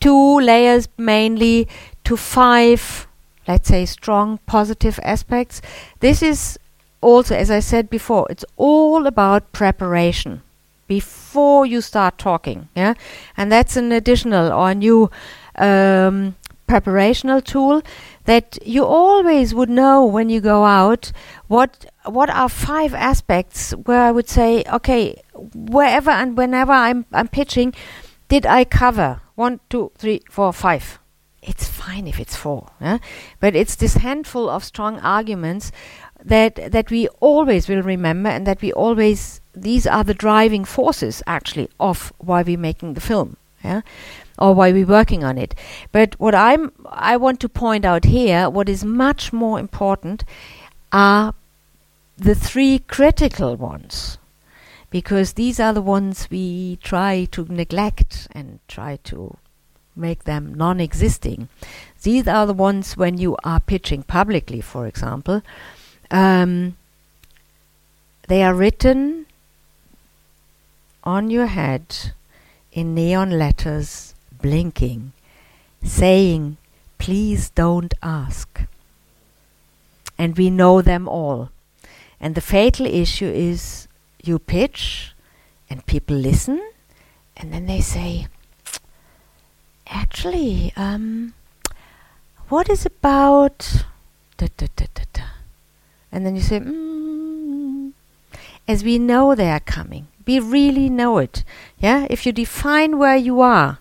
two 0.00 0.40
layers 0.40 0.88
mainly 0.98 1.68
to 2.04 2.16
five, 2.16 3.06
let's 3.48 3.68
say, 3.68 3.86
strong 3.86 4.38
positive 4.46 5.00
aspects. 5.02 5.62
This 6.00 6.22
is 6.22 6.58
also, 7.00 7.34
as 7.34 7.50
I 7.50 7.60
said 7.60 7.90
before, 7.90 8.26
it's 8.30 8.44
all 8.56 9.06
about 9.06 9.52
preparation 9.52 10.42
before 10.86 11.66
you 11.66 11.80
start 11.80 12.18
talking. 12.18 12.68
Yeah, 12.74 12.94
and 13.36 13.50
that's 13.50 13.76
an 13.76 13.92
additional 13.92 14.52
or 14.52 14.74
new 14.74 15.10
um, 15.56 16.36
preparational 16.68 17.42
tool 17.42 17.82
that 18.24 18.58
you 18.66 18.84
always 18.84 19.54
would 19.54 19.70
know 19.70 20.04
when 20.04 20.28
you 20.28 20.40
go 20.40 20.64
out 20.64 21.12
what 21.46 21.86
what 22.04 22.28
are 22.30 22.48
five 22.48 22.92
aspects 22.94 23.70
where 23.72 24.02
I 24.02 24.12
would 24.12 24.28
say, 24.28 24.64
okay, 24.72 25.22
wherever 25.54 26.10
and 26.10 26.36
whenever 26.36 26.72
I'm 26.72 27.06
I'm 27.12 27.28
pitching, 27.28 27.74
did 28.28 28.46
I 28.46 28.64
cover 28.64 29.20
one, 29.34 29.60
two, 29.70 29.92
three, 29.96 30.22
four, 30.30 30.52
five? 30.52 30.98
It's 31.42 31.68
fine 31.68 32.08
if 32.08 32.18
it's 32.18 32.34
four, 32.34 32.70
yeah? 32.80 32.98
but 33.38 33.54
it's 33.54 33.76
this 33.76 33.94
handful 33.94 34.50
of 34.50 34.64
strong 34.64 34.98
arguments 34.98 35.70
that 36.26 36.72
that 36.72 36.90
we 36.90 37.08
always 37.20 37.68
will 37.68 37.82
remember 37.82 38.28
and 38.28 38.46
that 38.46 38.60
we 38.60 38.72
always 38.72 39.40
these 39.54 39.86
are 39.86 40.04
the 40.04 40.14
driving 40.14 40.64
forces 40.64 41.22
actually 41.26 41.68
of 41.80 42.12
why 42.18 42.42
we're 42.42 42.58
making 42.58 42.94
the 42.94 43.00
film. 43.00 43.36
Yeah 43.64 43.80
or 44.38 44.54
why 44.54 44.72
we're 44.72 44.86
working 44.86 45.24
on 45.24 45.38
it. 45.38 45.54
But 45.92 46.18
what 46.18 46.34
I'm 46.34 46.72
I 46.86 47.16
want 47.16 47.40
to 47.40 47.48
point 47.48 47.84
out 47.84 48.04
here, 48.04 48.50
what 48.50 48.68
is 48.68 48.84
much 48.84 49.32
more 49.32 49.58
important, 49.58 50.24
are 50.92 51.34
the 52.16 52.34
three 52.34 52.80
critical 52.80 53.56
ones, 53.56 54.18
because 54.90 55.34
these 55.34 55.60
are 55.60 55.72
the 55.72 55.82
ones 55.82 56.28
we 56.30 56.78
try 56.82 57.26
to 57.32 57.44
neglect 57.48 58.28
and 58.32 58.58
try 58.68 58.98
to 59.04 59.36
make 59.94 60.24
them 60.24 60.54
non-existing. 60.54 61.48
These 62.02 62.28
are 62.28 62.46
the 62.46 62.52
ones 62.52 62.96
when 62.96 63.18
you 63.18 63.36
are 63.44 63.60
pitching 63.60 64.02
publicly, 64.02 64.60
for 64.60 64.86
example. 64.86 65.42
Um, 66.10 66.76
they 68.28 68.42
are 68.42 68.54
written 68.54 69.26
on 71.04 71.30
your 71.30 71.46
head 71.46 72.12
in 72.72 72.94
neon 72.94 73.30
letters, 73.30 74.14
blinking, 74.32 75.12
saying, 75.82 76.56
Please 76.98 77.50
don't 77.50 77.94
ask. 78.02 78.62
And 80.18 80.36
we 80.36 80.50
know 80.50 80.82
them 80.82 81.08
all. 81.08 81.50
And 82.20 82.34
the 82.34 82.40
fatal 82.40 82.86
issue 82.86 83.28
is 83.28 83.86
you 84.22 84.38
pitch 84.38 85.14
and 85.68 85.84
people 85.86 86.16
listen 86.16 86.60
and 87.36 87.52
then 87.52 87.66
they 87.66 87.80
say, 87.80 88.26
Actually, 89.86 90.72
um, 90.76 91.34
what 92.48 92.68
is 92.68 92.84
about. 92.84 93.84
Da, 94.36 94.48
da, 94.56 94.66
da. 94.74 94.86
And 96.16 96.24
then 96.24 96.34
you 96.34 96.40
say, 96.40 96.60
mm, 96.60 97.92
as 98.66 98.82
we 98.82 98.98
know 98.98 99.34
they 99.34 99.50
are 99.50 99.60
coming. 99.60 100.06
We 100.26 100.40
really 100.40 100.88
know 100.88 101.18
it. 101.18 101.44
Yeah? 101.78 102.06
If 102.08 102.24
you 102.24 102.32
define 102.32 102.96
where 102.96 103.16
you 103.16 103.42
are 103.42 103.80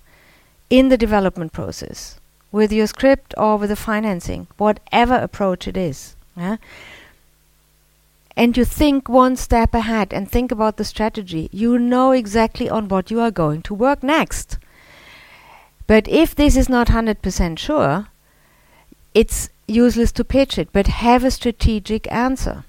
in 0.69 0.89
the 0.89 0.97
development 0.97 1.53
process, 1.53 2.19
with 2.51 2.73
your 2.73 2.87
script 2.87 3.33
or 3.37 3.55
with 3.55 3.69
the 3.69 3.77
financing, 3.77 4.47
whatever 4.57 5.15
approach 5.15 5.65
it 5.65 5.77
is, 5.77 6.17
yeah? 6.35 6.57
and 8.35 8.57
you 8.57 8.65
think 8.65 9.07
one 9.07 9.37
step 9.37 9.73
ahead 9.73 10.11
and 10.11 10.29
think 10.29 10.51
about 10.51 10.75
the 10.75 10.83
strategy, 10.83 11.47
you 11.53 11.79
know 11.79 12.11
exactly 12.11 12.69
on 12.69 12.89
what 12.89 13.09
you 13.09 13.21
are 13.21 13.31
going 13.31 13.61
to 13.61 13.73
work 13.73 14.03
next. 14.03 14.57
But 15.87 16.05
if 16.09 16.35
this 16.35 16.57
is 16.57 16.67
not 16.67 16.87
100% 16.87 17.57
sure, 17.57 18.07
it's 19.13 19.47
useless 19.67 20.11
to 20.13 20.23
pitch 20.23 20.57
it, 20.57 20.69
but 20.71 20.87
have 20.87 21.23
a 21.23 21.31
strategic 21.31 22.11
answer. 22.11 22.63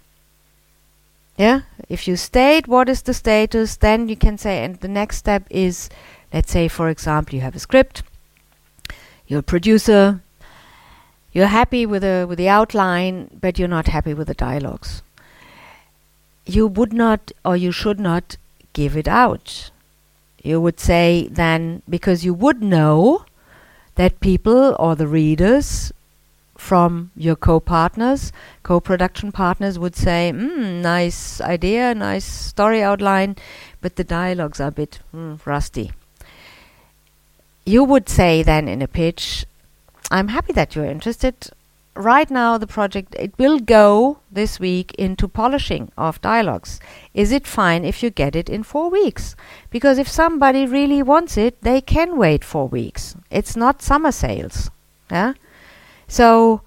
Yeah? 1.36 1.62
If 1.88 2.08
you 2.08 2.16
state 2.16 2.66
what 2.66 2.88
is 2.88 3.02
the 3.02 3.14
status, 3.14 3.76
then 3.76 4.08
you 4.08 4.16
can 4.16 4.38
say, 4.38 4.64
and 4.64 4.76
the 4.76 4.88
next 4.88 5.18
step 5.18 5.44
is, 5.50 5.90
let's 6.32 6.50
say, 6.50 6.68
for 6.68 6.88
example, 6.88 7.34
you 7.34 7.42
have 7.42 7.56
a 7.56 7.60
script, 7.60 8.02
you're 9.26 9.40
a 9.40 9.42
producer, 9.42 10.22
you're 11.32 11.46
happy 11.46 11.84
with, 11.84 12.02
the 12.02 12.24
with 12.26 12.38
the 12.38 12.48
outline, 12.48 13.28
but 13.40 13.58
you're 13.58 13.68
not 13.68 13.88
happy 13.88 14.14
with 14.14 14.28
the 14.28 14.34
dialogues. 14.34 15.02
You 16.46 16.66
would 16.66 16.92
not, 16.92 17.32
or 17.44 17.56
you 17.56 17.72
should 17.72 18.00
not, 18.00 18.36
give 18.72 18.96
it 18.96 19.08
out. 19.08 19.70
You 20.42 20.60
would 20.60 20.80
say 20.80 21.28
then, 21.30 21.82
because 21.88 22.24
you 22.24 22.32
would 22.32 22.62
know 22.62 23.26
that 23.96 24.20
people 24.20 24.76
or 24.78 24.94
the 24.94 25.06
readers 25.06 25.92
from 26.56 27.10
your 27.16 27.36
co-partners, 27.36 28.32
co-production 28.62 29.32
partners 29.32 29.78
would 29.78 29.96
say, 29.96 30.32
mm, 30.34 30.80
nice 30.80 31.40
idea, 31.40 31.94
nice 31.94 32.24
story 32.24 32.82
outline, 32.82 33.36
but 33.80 33.96
the 33.96 34.04
dialogues 34.04 34.60
are 34.60 34.68
a 34.68 34.72
bit 34.72 35.00
mm, 35.14 35.44
rusty. 35.46 35.92
You 37.64 37.84
would 37.84 38.08
say 38.08 38.42
then 38.42 38.68
in 38.68 38.82
a 38.82 38.88
pitch, 38.88 39.44
I'm 40.10 40.28
happy 40.28 40.52
that 40.52 40.74
you're 40.74 40.84
interested. 40.86 41.50
Right 41.94 42.30
now, 42.30 42.58
the 42.58 42.66
project 42.66 43.16
it 43.18 43.32
will 43.38 43.58
go 43.58 44.18
this 44.30 44.60
week 44.60 44.94
into 44.94 45.26
polishing 45.26 45.90
of 45.96 46.20
dialogues. 46.20 46.78
Is 47.14 47.32
it 47.32 47.46
fine 47.46 47.84
if 47.84 48.02
you 48.02 48.10
get 48.10 48.36
it 48.36 48.50
in 48.50 48.62
four 48.62 48.90
weeks? 48.90 49.34
Because 49.70 49.98
if 49.98 50.06
somebody 50.06 50.66
really 50.66 51.02
wants 51.02 51.36
it, 51.36 51.60
they 51.62 51.80
can 51.80 52.18
wait 52.18 52.44
four 52.44 52.68
weeks. 52.68 53.16
It's 53.30 53.56
not 53.56 53.82
summer 53.82 54.12
sales. 54.12 54.70
Yeah. 55.10 55.32
So 56.08 56.62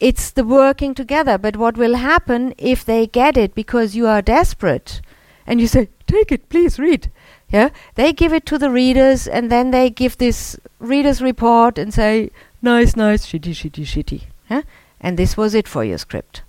it's 0.00 0.30
the 0.30 0.44
working 0.44 0.94
together. 0.94 1.38
But 1.38 1.56
what 1.56 1.76
will 1.76 1.94
happen 1.94 2.54
if 2.58 2.84
they 2.84 3.06
get 3.06 3.36
it 3.36 3.54
because 3.54 3.94
you 3.94 4.06
are 4.06 4.20
desperate 4.20 5.00
and 5.46 5.60
you 5.60 5.66
say, 5.66 5.88
take 6.06 6.32
it, 6.32 6.48
please 6.48 6.78
read. 6.78 7.10
Yeah, 7.50 7.68
they 7.96 8.14
give 8.14 8.32
it 8.32 8.46
to 8.46 8.56
the 8.56 8.70
readers 8.70 9.28
and 9.28 9.52
then 9.52 9.72
they 9.72 9.90
give 9.90 10.16
this 10.16 10.58
reader's 10.78 11.20
report 11.20 11.78
and 11.78 11.92
say, 11.92 12.30
nice, 12.62 12.96
nice, 12.96 13.26
shitty, 13.26 13.52
shitty, 13.52 13.84
shitty. 13.84 14.22
Yeah? 14.48 14.62
And 15.00 15.18
this 15.18 15.36
was 15.36 15.54
it 15.54 15.68
for 15.68 15.84
your 15.84 15.98
script. 15.98 16.42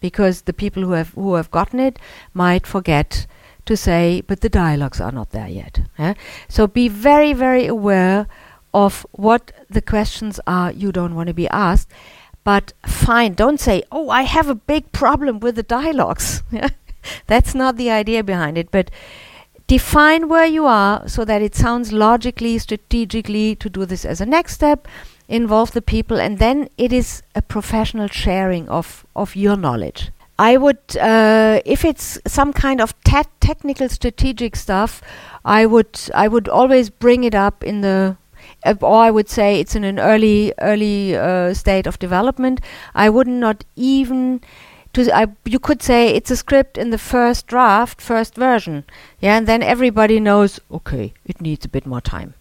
Because 0.00 0.42
the 0.42 0.52
people 0.52 0.82
who 0.82 0.92
have 0.92 1.14
who 1.14 1.34
have 1.34 1.50
gotten 1.50 1.80
it 1.80 1.98
might 2.34 2.66
forget 2.66 3.26
to 3.64 3.76
say, 3.76 4.22
but 4.26 4.42
the 4.42 4.50
dialogues 4.50 5.00
are 5.00 5.12
not 5.12 5.30
there 5.30 5.48
yet. 5.48 5.80
Yeah? 5.98 6.14
So 6.48 6.66
be 6.66 6.88
very, 6.88 7.32
very 7.32 7.66
aware 7.66 8.26
of 8.74 9.06
what 9.12 9.52
the 9.70 9.80
questions 9.80 10.40
are 10.46 10.72
you 10.72 10.92
don't 10.92 11.14
want 11.14 11.28
to 11.28 11.34
be 11.34 11.48
asked. 11.48 11.88
But 12.42 12.74
fine, 12.84 13.32
don't 13.32 13.58
say, 13.58 13.84
oh, 13.90 14.10
I 14.10 14.22
have 14.22 14.50
a 14.50 14.54
big 14.54 14.92
problem 14.92 15.40
with 15.40 15.54
the 15.54 15.62
dialogues. 15.62 16.42
That's 17.26 17.54
not 17.54 17.76
the 17.76 17.90
idea 17.90 18.22
behind 18.22 18.58
it. 18.58 18.70
But 18.70 18.90
define 19.66 20.28
where 20.28 20.44
you 20.44 20.66
are 20.66 21.08
so 21.08 21.24
that 21.24 21.40
it 21.40 21.54
sounds 21.54 21.92
logically, 21.92 22.58
strategically 22.58 23.54
to 23.56 23.70
do 23.70 23.86
this 23.86 24.04
as 24.04 24.20
a 24.20 24.26
next 24.26 24.54
step, 24.54 24.86
involve 25.26 25.72
the 25.72 25.80
people, 25.80 26.20
and 26.20 26.38
then 26.38 26.68
it 26.76 26.92
is 26.92 27.22
a 27.34 27.40
professional 27.40 28.08
sharing 28.08 28.68
of, 28.68 29.06
of 29.16 29.34
your 29.34 29.56
knowledge. 29.56 30.10
I 30.38 30.56
would, 30.56 30.96
uh, 31.00 31.60
if 31.64 31.84
it's 31.84 32.18
some 32.26 32.52
kind 32.52 32.80
of 32.80 33.00
te- 33.04 33.30
technical 33.40 33.88
strategic 33.88 34.56
stuff, 34.56 35.00
I 35.44 35.64
would 35.64 36.00
I 36.12 36.26
would 36.26 36.48
always 36.48 36.90
bring 36.90 37.22
it 37.22 37.36
up 37.36 37.62
in 37.62 37.82
the 37.82 38.16
or 38.80 38.96
I 38.96 39.10
would 39.10 39.28
say 39.28 39.60
it's 39.60 39.74
in 39.74 39.84
an 39.84 39.98
early 39.98 40.52
early 40.60 41.16
uh, 41.16 41.54
state 41.54 41.86
of 41.86 41.98
development. 41.98 42.60
I 42.94 43.10
would 43.10 43.28
not 43.28 43.64
even 43.76 44.40
to 44.94 45.14
I, 45.14 45.26
you 45.44 45.58
could 45.58 45.82
say 45.82 46.08
it's 46.08 46.30
a 46.30 46.36
script 46.36 46.78
in 46.78 46.90
the 46.90 46.98
first 46.98 47.46
draft, 47.46 48.00
first 48.00 48.34
version, 48.34 48.84
yeah, 49.20 49.36
and 49.36 49.46
then 49.46 49.62
everybody 49.62 50.20
knows 50.20 50.60
okay, 50.70 51.12
it 51.26 51.40
needs 51.40 51.64
a 51.64 51.68
bit 51.68 51.86
more 51.86 52.00
time. 52.00 52.34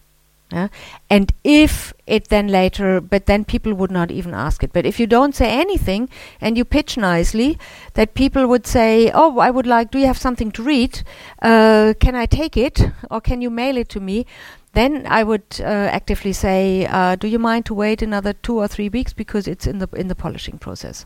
Yeah? 0.52 0.68
And 1.10 1.32
if 1.44 1.94
it 2.06 2.28
then 2.28 2.48
later, 2.48 3.02
but 3.02 3.26
then 3.26 3.44
people 3.44 3.74
would 3.74 3.90
not 3.90 4.12
even 4.12 4.36
ask 4.36 4.64
it. 4.64 4.72
But 4.72 4.86
if 4.86 5.00
you 5.00 5.08
don't 5.08 5.34
say 5.34 5.50
anything 5.50 6.10
and 6.40 6.56
you 6.56 6.64
pitch 6.64 6.96
nicely, 6.96 7.58
that 7.96 8.14
people 8.14 8.46
would 8.46 8.68
say, 8.68 9.10
"Oh, 9.16 9.40
I 9.40 9.50
would 9.50 9.66
like. 9.66 9.90
Do 9.90 9.98
you 9.98 10.06
have 10.06 10.20
something 10.20 10.52
to 10.52 10.62
read? 10.62 11.02
Uh, 11.42 11.96
can 12.00 12.16
I 12.16 12.28
take 12.28 12.56
it, 12.56 12.92
or 13.10 13.20
can 13.20 13.42
you 13.42 13.50
mail 13.50 13.78
it 13.78 13.90
to 13.90 14.00
me?" 14.00 14.28
Then 14.74 15.06
I 15.08 15.24
would 15.24 15.44
uh, 15.60 15.64
actively 15.64 16.34
say, 16.34 16.86
uh, 16.86 17.16
"Do 17.16 17.28
you 17.28 17.40
mind 17.40 17.66
to 17.68 17.74
wait 17.74 18.02
another 18.02 18.34
two 18.34 18.58
or 18.58 18.68
three 18.68 18.90
weeks 18.90 19.14
because 19.14 19.48
it's 19.48 19.68
in 19.68 19.80
the 19.80 19.88
in 19.94 20.08
the 20.08 20.16
polishing 20.16 20.58
process?" 20.58 21.06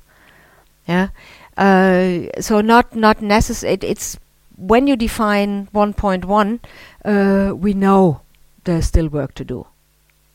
Yeah. 0.87 1.09
Uh, 1.57 2.27
so 2.39 2.61
not 2.61 2.95
not 2.95 3.21
necessary. 3.21 3.73
It, 3.73 3.83
it's 3.83 4.17
when 4.57 4.87
you 4.87 4.95
define 4.95 5.67
1.1, 5.67 6.59
uh, 7.05 7.55
we 7.55 7.73
know 7.73 8.21
there's 8.63 8.87
still 8.87 9.07
work 9.07 9.33
to 9.35 9.45
do. 9.45 9.67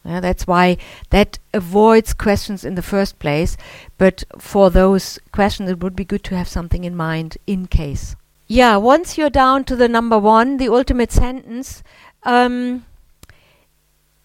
Yeah, 0.04 0.20
that's 0.20 0.46
why 0.46 0.78
that 1.10 1.38
avoids 1.52 2.12
questions 2.12 2.64
in 2.64 2.74
the 2.74 2.82
first 2.82 3.18
place. 3.18 3.56
But 3.98 4.24
for 4.38 4.70
those 4.70 5.18
questions, 5.30 5.70
it 5.70 5.80
would 5.80 5.94
be 5.94 6.04
good 6.04 6.24
to 6.24 6.36
have 6.36 6.48
something 6.48 6.84
in 6.84 6.96
mind 6.96 7.38
in 7.46 7.66
case. 7.66 8.16
Yeah, 8.48 8.76
once 8.76 9.16
you're 9.16 9.30
down 9.30 9.64
to 9.64 9.76
the 9.76 9.88
number 9.88 10.18
one, 10.18 10.56
the 10.56 10.68
ultimate 10.68 11.12
sentence. 11.12 11.82
Um, 12.24 12.84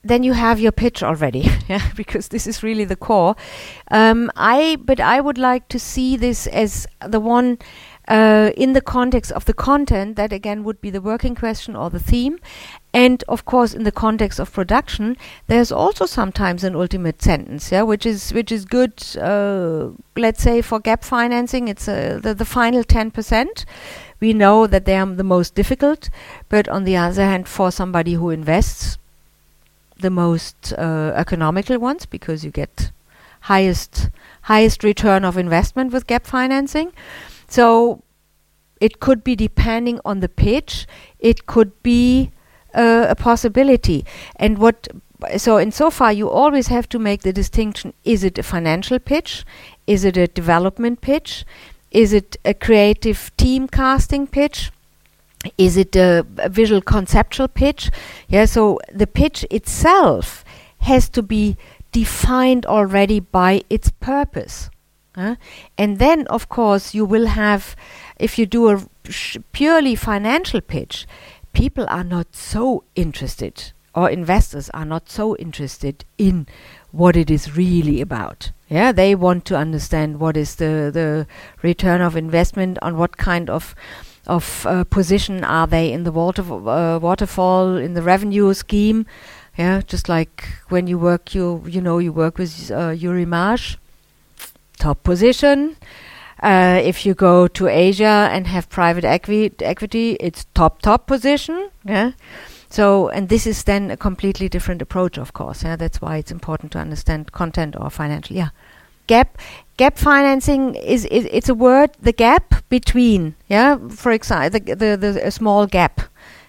then 0.03 0.23
you 0.23 0.33
have 0.33 0.60
your 0.60 0.71
pitch 0.71 1.03
already, 1.03 1.49
yeah, 1.67 1.91
because 1.95 2.29
this 2.29 2.47
is 2.47 2.63
really 2.63 2.86
the 2.86 2.95
core. 2.95 3.36
Um, 3.91 4.31
I 4.36 4.77
but 4.79 4.99
I 4.99 5.21
would 5.21 5.38
like 5.38 5.67
to 5.69 5.79
see 5.79 6.17
this 6.17 6.47
as 6.47 6.88
the 7.05 7.19
one 7.19 7.57
uh, 8.07 8.51
in 8.55 8.73
the 8.73 8.81
context 8.81 9.31
of 9.31 9.45
the 9.45 9.53
content. 9.53 10.15
That 10.15 10.31
again 10.31 10.63
would 10.63 10.79
be 10.81 10.89
the 10.89 11.01
working 11.01 11.36
question 11.36 11.75
or 11.75 11.89
the 11.89 11.99
theme, 11.99 12.39
and 12.93 13.23
of 13.27 13.45
course 13.45 13.73
in 13.73 13.83
the 13.83 13.91
context 13.91 14.39
of 14.39 14.53
production, 14.53 15.17
there's 15.47 15.71
also 15.71 16.05
sometimes 16.05 16.63
an 16.63 16.75
ultimate 16.75 17.21
sentence, 17.21 17.71
yeah, 17.71 17.81
which 17.81 18.05
is 18.05 18.33
which 18.33 18.51
is 18.51 18.65
good. 18.65 19.03
Uh, 19.19 19.89
let's 20.15 20.41
say 20.41 20.62
for 20.62 20.79
gap 20.79 21.03
financing, 21.03 21.67
it's 21.67 21.88
uh, 21.88 22.19
the 22.21 22.33
the 22.33 22.45
final 22.45 22.83
ten 22.83 23.12
percent. 23.12 23.65
We 24.19 24.33
know 24.33 24.65
that 24.67 24.86
they 24.86 24.95
are 24.97 25.05
the 25.05 25.23
most 25.23 25.53
difficult, 25.53 26.10
but 26.49 26.67
on 26.67 26.86
the 26.86 26.97
other 26.97 27.23
hand, 27.23 27.47
for 27.47 27.71
somebody 27.71 28.13
who 28.13 28.31
invests 28.31 28.97
the 29.99 30.10
most 30.10 30.73
uh, 30.77 31.12
economical 31.15 31.79
ones 31.79 32.05
because 32.05 32.43
you 32.43 32.51
get 32.51 32.91
highest 33.41 34.10
highest 34.43 34.83
return 34.83 35.23
of 35.25 35.38
investment 35.38 35.91
with 35.91 36.07
gap 36.07 36.25
financing. 36.25 36.91
So 37.47 38.03
it 38.79 38.99
could 38.99 39.23
be 39.23 39.36
depending 39.36 39.99
on 40.05 40.19
the 40.19 40.29
pitch. 40.29 40.88
It 41.19 41.45
could 41.45 41.71
be 41.83 42.31
uh, 42.73 43.07
a 43.10 43.15
possibility. 43.15 44.05
And 44.36 44.57
what 44.57 44.88
so 45.38 45.57
in 45.57 45.71
so 45.71 45.89
far 45.89 46.13
you 46.13 46.29
always 46.29 46.67
have 46.67 46.88
to 46.89 46.99
make 46.99 47.23
the 47.23 47.33
distinction: 47.33 47.93
is 48.03 48.23
it 48.23 48.38
a 48.38 48.43
financial 48.43 48.99
pitch? 48.99 49.45
Is 49.88 50.03
it 50.05 50.17
a 50.17 50.27
development 50.27 51.01
pitch? 51.01 51.45
Is 51.91 52.13
it 52.13 52.38
a 52.43 52.53
creative 52.53 53.31
team 53.38 53.67
casting 53.67 54.27
pitch? 54.27 54.71
Is 55.58 55.78
it 55.78 55.95
a, 55.95 56.26
a 56.38 56.50
visual 56.50 56.82
conceptual 56.82 57.47
pitch? 57.47 57.91
Yeah, 58.28 58.45
so 58.45 58.80
the 58.91 59.08
pitch 59.08 59.45
itself 59.52 60.43
has 60.80 61.10
to 61.10 61.21
be 61.21 61.58
defined 61.91 62.65
already 62.65 63.19
by 63.19 63.63
its 63.69 63.89
purpose. 63.89 64.69
Uh, 65.15 65.36
and 65.78 65.97
then, 65.97 66.28
of 66.28 66.47
course, 66.47 66.93
you 66.93 67.06
will 67.06 67.28
have, 67.28 67.76
if 68.19 68.38
you 68.38 68.45
do 68.45 68.69
a 68.69 68.84
purely 69.52 69.95
financial 69.95 70.62
pitch, 70.62 71.08
people 71.54 71.88
are 71.89 72.04
not 72.04 72.36
so 72.36 72.84
interested, 72.95 73.71
or 73.95 74.10
investors 74.10 74.69
are 74.71 74.86
not 74.86 75.10
so 75.10 75.36
interested 75.38 76.06
in 76.19 76.45
what 76.91 77.15
it 77.15 77.32
is 77.32 77.58
really 77.58 78.00
about. 78.00 78.52
Yeah, 78.69 78.91
they 78.91 79.15
want 79.15 79.45
to 79.45 79.58
understand 79.58 80.19
what 80.19 80.38
is 80.38 80.56
the 80.56 80.91
the 80.93 81.26
return 81.63 82.02
of 82.02 82.15
investment 82.15 82.78
on 82.82 82.97
what 82.97 83.17
kind 83.17 83.50
of 83.50 83.73
of 84.27 84.65
uh, 84.65 84.83
position 84.83 85.43
are 85.43 85.67
they 85.67 85.91
in 85.91 86.03
the 86.03 86.11
water 86.11 86.43
uh, 86.43 86.99
waterfall 86.99 87.77
in 87.77 87.93
the 87.93 88.01
revenue 88.01 88.53
scheme. 88.53 89.05
Yeah, 89.57 89.81
just 89.81 90.07
like 90.07 90.47
when 90.69 90.87
you 90.87 90.99
work, 90.99 91.33
you 91.33 91.63
you 91.65 91.81
know 91.81 91.97
you 91.97 92.13
work 92.13 92.37
with 92.37 92.71
uh, 92.71 92.93
Marsh, 93.25 93.77
top 94.77 95.03
position. 95.03 95.77
Uh, 96.43 96.79
if 96.83 97.05
you 97.05 97.15
go 97.15 97.47
to 97.47 97.67
Asia 97.67 98.29
and 98.31 98.45
have 98.45 98.69
private 98.69 99.03
equi- 99.03 99.51
equity, 99.59 100.17
it's 100.19 100.45
top 100.53 100.81
top 100.81 101.07
position. 101.07 101.69
Yeah. 101.83 102.11
So, 102.69 103.07
and 103.09 103.29
this 103.29 103.47
is 103.47 103.63
then 103.63 103.91
a 103.91 103.97
completely 103.97 104.49
different 104.49 104.81
approach, 104.81 105.17
of 105.17 105.33
course. 105.33 105.63
Yeah, 105.63 105.77
that's 105.77 106.01
why 106.01 106.17
it's 106.17 106.31
important 106.31 106.71
to 106.73 106.79
understand 106.79 107.31
content 107.31 107.75
or 107.79 107.89
financial. 107.89 108.35
Yeah, 108.35 108.49
gap 109.07 109.37
gap 109.77 109.97
financing 109.97 110.75
is, 110.75 111.05
is 111.05 111.27
it's 111.31 111.49
a 111.49 111.53
word 111.53 111.91
the 112.01 112.11
gap 112.11 112.55
between. 112.69 113.35
Yeah, 113.47 113.77
for 113.89 114.11
example, 114.11 114.59
the, 114.59 114.75
the 114.75 114.97
the 114.97 115.27
a 115.27 115.31
small 115.31 115.67
gap. 115.67 116.01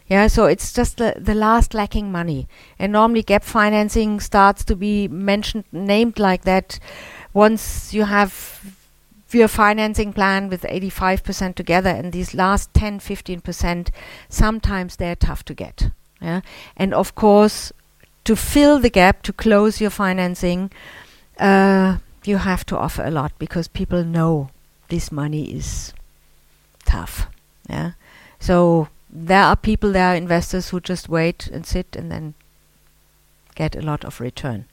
Yeah, 0.06 0.28
so 0.28 0.46
it's 0.46 0.72
just 0.72 0.96
the, 0.96 1.14
the 1.18 1.34
last 1.34 1.74
lacking 1.74 2.10
money. 2.10 2.48
And 2.78 2.92
normally 2.92 3.22
gap 3.22 3.44
financing 3.44 4.20
starts 4.20 4.64
to 4.64 4.74
be 4.74 5.06
mentioned, 5.06 5.64
named 5.70 6.18
like 6.18 6.44
that 6.44 6.78
once 7.34 7.92
you 7.92 8.04
have 8.04 8.74
your 9.30 9.48
financing 9.48 10.14
plan 10.14 10.48
with 10.48 10.62
85% 10.62 11.54
together 11.54 11.90
and 11.90 12.14
these 12.14 12.32
last 12.32 12.72
10 12.72 13.00
15% 13.00 13.90
sometimes 14.30 14.96
they're 14.96 15.14
tough 15.14 15.44
to 15.44 15.52
get 15.52 15.90
yeah? 16.20 16.40
And 16.76 16.94
of 16.94 17.14
course, 17.14 17.72
to 18.24 18.36
fill 18.36 18.78
the 18.78 18.90
gap, 18.90 19.22
to 19.22 19.32
close 19.32 19.80
your 19.80 19.90
financing, 19.90 20.70
uh, 21.38 21.98
you 22.24 22.38
have 22.38 22.64
to 22.66 22.76
offer 22.76 23.04
a 23.04 23.10
lot 23.10 23.32
because 23.38 23.68
people 23.68 24.04
know 24.04 24.50
this 24.88 25.12
money 25.12 25.44
is 25.54 25.92
tough. 26.84 27.26
Yeah. 27.68 27.92
So 28.40 28.88
there 29.10 29.42
are 29.42 29.56
people, 29.56 29.92
there 29.92 30.12
are 30.12 30.14
investors 30.14 30.70
who 30.70 30.80
just 30.80 31.08
wait 31.08 31.46
and 31.48 31.66
sit 31.66 31.96
and 31.96 32.10
then 32.10 32.34
get 33.54 33.76
a 33.76 33.82
lot 33.82 34.04
of 34.04 34.20
return 34.20 34.66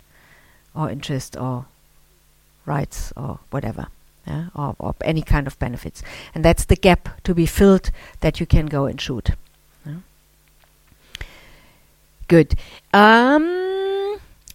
or 0.74 0.90
interest 0.90 1.38
or 1.38 1.66
rights 2.66 3.12
or 3.16 3.40
whatever. 3.50 3.88
Yeah, 4.28 4.48
or, 4.56 4.76
or 4.80 4.96
any 5.02 5.22
kind 5.22 5.46
of 5.46 5.60
benefits. 5.60 6.02
And 6.34 6.44
that's 6.44 6.66
the 6.66 6.76
gap 6.76 7.22
to 7.26 7.36
be 7.36 7.46
filled 7.46 7.92
that 8.22 8.40
you 8.40 8.48
can 8.48 8.66
go 8.66 8.86
and 8.86 9.00
shoot. 9.00 9.30
Good. 12.28 12.56
Um, 12.92 13.46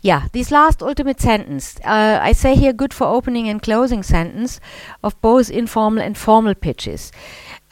yeah, 0.02 0.28
this 0.32 0.50
last 0.50 0.82
ultimate 0.82 1.20
sentence. 1.20 1.78
Uh, 1.84 2.18
I 2.22 2.32
say 2.32 2.54
here 2.54 2.72
good 2.72 2.94
for 2.94 3.06
opening 3.06 3.48
and 3.48 3.60
closing 3.60 4.02
sentence 4.02 4.60
of 5.02 5.20
both 5.20 5.50
informal 5.50 6.02
and 6.02 6.16
formal 6.16 6.54
pitches. 6.54 7.12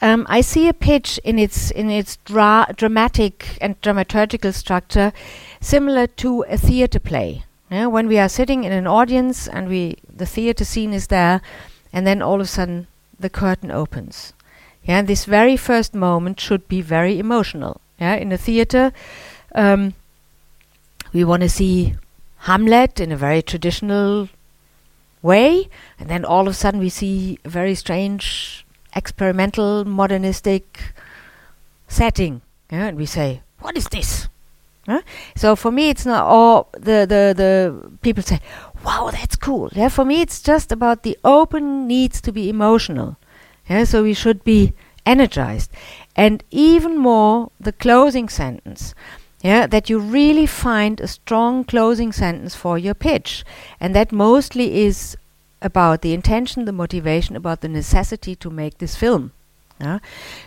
Um, 0.01 0.27
I 0.29 0.41
see 0.41 0.67
a 0.67 0.73
pitch 0.73 1.19
in 1.23 1.39
its 1.39 1.71
in 1.71 1.89
its 1.89 2.17
dra- 2.17 2.73
dramatic 2.75 3.57
and 3.59 3.81
dramaturgical 3.81 4.53
structure 4.53 5.11
similar 5.59 6.07
to 6.07 6.45
a 6.47 6.57
theater 6.57 6.99
play. 6.99 7.43
Yeah, 7.71 7.87
when 7.87 8.07
we 8.07 8.17
are 8.19 8.29
sitting 8.29 8.63
in 8.63 8.71
an 8.71 8.87
audience 8.87 9.47
and 9.47 9.67
we 9.67 9.97
the 10.07 10.25
theater 10.25 10.63
scene 10.63 10.93
is 10.93 11.07
there, 11.07 11.41
and 11.91 12.05
then 12.05 12.21
all 12.21 12.35
of 12.35 12.41
a 12.41 12.45
sudden 12.45 12.87
the 13.19 13.29
curtain 13.29 13.71
opens. 13.71 14.33
Yeah, 14.83 14.99
and 14.99 15.07
this 15.07 15.25
very 15.25 15.57
first 15.57 15.95
moment 15.95 16.39
should 16.39 16.67
be 16.67 16.81
very 16.81 17.19
emotional. 17.19 17.81
Yeah, 17.99 18.15
in 18.15 18.31
a 18.31 18.37
theater, 18.37 18.93
um, 19.53 19.93
we 21.11 21.23
want 21.23 21.41
to 21.41 21.49
see 21.49 21.95
Hamlet 22.43 22.99
in 22.99 23.11
a 23.11 23.17
very 23.17 23.41
traditional 23.41 24.29
way, 25.21 25.67
and 25.99 26.09
then 26.09 26.23
all 26.23 26.41
of 26.41 26.53
a 26.53 26.53
sudden 26.53 26.79
we 26.79 26.89
see 26.89 27.37
a 27.43 27.49
very 27.49 27.75
strange, 27.75 28.65
experimental, 28.95 29.83
modernistic 29.85 30.93
setting, 31.87 32.41
yeah, 32.71 32.87
and 32.87 32.97
we 32.97 33.05
say, 33.05 33.41
"What 33.59 33.77
is 33.77 33.85
this?" 33.85 34.29
Huh? 34.87 35.01
So 35.35 35.55
for 35.55 35.71
me, 35.71 35.89
it's 35.89 36.05
not 36.05 36.23
all 36.23 36.69
the 36.73 37.05
the 37.05 37.33
the 37.35 37.89
people 38.01 38.23
say, 38.23 38.39
"Wow, 38.85 39.11
that's 39.11 39.35
cool." 39.35 39.69
Yeah, 39.73 39.89
for 39.89 40.05
me, 40.05 40.21
it's 40.21 40.41
just 40.41 40.71
about 40.71 41.03
the 41.03 41.17
open 41.23 41.87
needs 41.87 42.21
to 42.21 42.31
be 42.31 42.49
emotional. 42.49 43.17
Yeah, 43.69 43.83
so 43.83 44.03
we 44.03 44.13
should 44.13 44.43
be 44.43 44.73
energized, 45.05 45.71
and 46.15 46.43
even 46.51 46.97
more 46.97 47.51
the 47.59 47.73
closing 47.73 48.29
sentence 48.29 48.95
yeah, 49.41 49.67
that 49.67 49.89
you 49.89 49.99
really 49.99 50.45
find 50.45 50.99
a 50.99 51.07
strong 51.07 51.63
closing 51.63 52.11
sentence 52.11 52.55
for 52.55 52.77
your 52.77 52.93
pitch. 52.93 53.45
And 53.79 53.95
that 53.95 54.11
mostly 54.11 54.83
is 54.83 55.15
about 55.61 56.01
the 56.01 56.13
intention, 56.13 56.65
the 56.65 56.71
motivation, 56.71 57.35
about 57.35 57.61
the 57.61 57.69
necessity 57.69 58.35
to 58.35 58.49
make 58.49 58.77
this 58.77 58.95
film. 58.95 59.31
Yeah? 59.79 59.99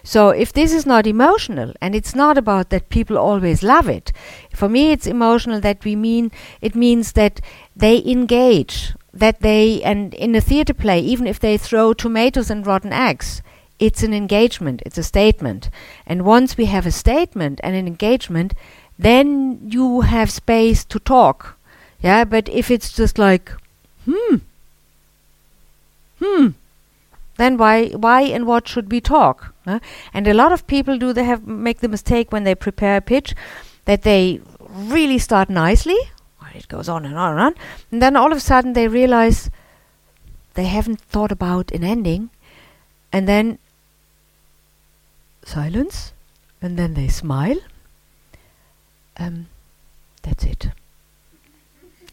So 0.02 0.28
if 0.28 0.52
this 0.52 0.74
is 0.74 0.84
not 0.84 1.06
emotional, 1.06 1.72
and 1.80 1.94
it's 1.94 2.14
not 2.14 2.36
about 2.36 2.68
that 2.68 2.90
people 2.90 3.16
always 3.16 3.62
love 3.62 3.88
it, 3.88 4.12
for 4.54 4.68
me 4.68 4.92
it's 4.92 5.06
emotional 5.06 5.60
that 5.60 5.84
we 5.84 5.96
mean 5.96 6.30
it 6.60 6.74
means 6.74 7.12
that 7.12 7.40
they 7.74 8.02
engage, 8.04 8.92
that 9.14 9.40
they 9.40 9.82
and 9.82 10.12
in 10.14 10.34
a 10.34 10.40
theater 10.40 10.74
play, 10.74 11.00
even 11.00 11.26
if 11.26 11.40
they 11.40 11.56
throw 11.56 11.94
tomatoes 11.94 12.50
and 12.50 12.66
rotten 12.66 12.92
eggs, 12.92 13.40
it's 13.78 14.02
an 14.02 14.14
engagement, 14.14 14.82
it's 14.84 14.98
a 14.98 15.02
statement. 15.02 15.70
And 16.06 16.24
once 16.24 16.56
we 16.56 16.66
have 16.66 16.86
a 16.86 16.92
statement 16.92 17.58
and 17.64 17.74
an 17.74 17.86
engagement, 17.86 18.54
then 18.98 19.60
you 19.68 20.02
have 20.02 20.30
space 20.30 20.84
to 20.84 20.98
talk. 20.98 21.58
Yeah, 22.02 22.24
but 22.24 22.48
if 22.48 22.70
it's 22.70 22.92
just 22.92 23.18
like, 23.18 23.52
hmm, 24.04 24.36
hmm, 26.18 26.48
then 27.36 27.56
why, 27.56 27.88
why 27.90 28.22
and 28.22 28.46
what 28.46 28.68
should 28.68 28.90
we 28.90 29.00
talk? 29.00 29.54
Uh, 29.66 29.78
and 30.12 30.26
a 30.26 30.34
lot 30.34 30.52
of 30.52 30.66
people 30.66 30.98
do 30.98 31.12
they 31.12 31.24
have 31.24 31.46
make 31.46 31.80
the 31.80 31.88
mistake 31.88 32.32
when 32.32 32.44
they 32.44 32.54
prepare 32.54 32.96
a 32.96 33.00
pitch 33.00 33.34
that 33.84 34.02
they 34.02 34.40
really 34.60 35.18
start 35.18 35.48
nicely. 35.48 35.98
It 36.54 36.68
goes 36.68 36.86
on 36.86 37.06
and 37.06 37.16
on 37.16 37.32
and 37.32 37.40
on, 37.40 37.54
and 37.90 38.02
then 38.02 38.14
all 38.14 38.30
of 38.30 38.36
a 38.36 38.40
sudden 38.40 38.74
they 38.74 38.86
realize 38.86 39.50
they 40.52 40.66
haven't 40.66 41.00
thought 41.00 41.32
about 41.32 41.72
an 41.72 41.82
ending, 41.82 42.28
and 43.10 43.26
then 43.26 43.58
silence, 45.44 46.12
and 46.60 46.78
then 46.78 46.92
they 46.92 47.08
smile, 47.08 47.56
um, 49.18 49.46
that's 50.22 50.44
it. 50.44 50.68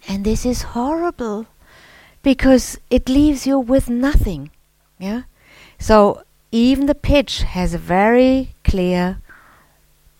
And 0.07 0.25
this 0.25 0.45
is 0.45 0.61
horrible 0.73 1.45
because 2.23 2.79
it 2.89 3.09
leaves 3.09 3.45
you 3.45 3.59
with 3.59 3.89
nothing. 3.89 4.51
Yeah? 4.97 5.23
So 5.77 6.23
even 6.51 6.87
the 6.87 6.95
pitch 6.95 7.43
has 7.43 7.73
a 7.73 7.77
very 7.77 8.55
clear 8.63 9.19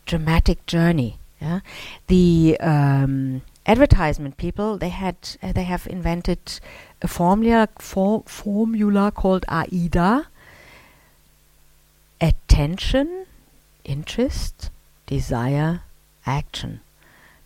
dramatic 0.06 0.66
journey. 0.66 1.18
Yeah? 1.42 1.62
The 2.08 2.58
um, 2.60 3.42
advertisement 3.66 4.38
people 4.38 4.78
they 4.78 4.90
had 4.90 5.16
uh, 5.44 5.52
they 5.52 5.64
have 5.64 5.86
invented 5.88 6.60
a 7.02 7.08
formula 7.08 7.70
for 7.78 8.24
formula 8.26 9.12
called 9.12 9.46
AIDA. 9.50 10.28
Attention, 12.22 13.26
interest, 13.86 14.70
desire, 15.06 15.84
action. 16.30 16.82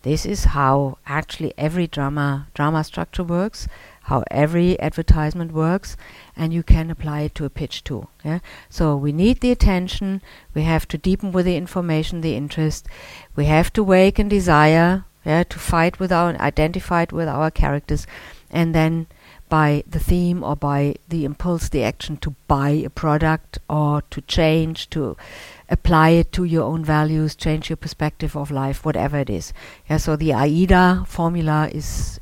This 0.03 0.25
is 0.25 0.45
how 0.45 0.97
actually 1.07 1.53
every 1.57 1.87
drama 1.87 2.47
drama 2.53 2.83
structure 2.83 3.23
works, 3.23 3.67
how 4.03 4.23
every 4.29 4.77
advertisement 4.79 5.53
works, 5.53 5.95
and 6.35 6.53
you 6.53 6.61
can 6.61 6.91
apply 6.91 7.21
it 7.21 7.35
to 7.35 7.45
a 7.45 7.49
pitch 7.49 7.85
too. 7.85 8.07
Yeah. 8.23 8.39
So 8.69 8.97
we 8.97 9.13
need 9.13 9.39
the 9.39 9.51
attention. 9.51 10.21
We 10.53 10.63
have 10.63 10.87
to 10.89 10.97
deepen 10.97 11.31
with 11.31 11.45
the 11.45 11.55
information, 11.55 12.19
the 12.19 12.35
interest. 12.35 12.85
We 13.35 13.45
have 13.45 13.71
to 13.73 13.83
wake 13.83 14.19
and 14.19 14.29
desire. 14.29 15.05
Yeah, 15.25 15.43
to 15.43 15.57
fight 15.57 16.01
with 16.01 16.11
our 16.11 16.35
identify 16.35 17.05
with 17.09 17.29
our 17.29 17.49
characters, 17.49 18.05
and 18.51 18.75
then 18.75 19.07
by 19.47 19.83
the 19.87 19.99
theme 19.99 20.43
or 20.43 20.57
by 20.57 20.95
the 21.07 21.23
impulse, 21.23 21.69
the 21.69 21.83
action 21.83 22.17
to 22.17 22.35
buy 22.49 22.71
a 22.71 22.89
product 22.89 23.59
or 23.69 24.01
to 24.09 24.19
change, 24.21 24.89
to 24.89 25.15
apply 25.69 26.09
it 26.09 26.31
to 26.33 26.43
your 26.43 26.63
own 26.63 26.83
values, 26.83 27.35
change 27.35 27.69
your 27.69 27.77
perspective 27.77 28.35
of 28.35 28.51
life, 28.51 28.85
whatever 28.85 29.17
it 29.17 29.29
is. 29.29 29.53
Yeah, 29.89 29.97
so 29.97 30.15
the 30.15 30.33
AIDA 30.33 31.05
formula 31.07 31.69
is 31.71 32.19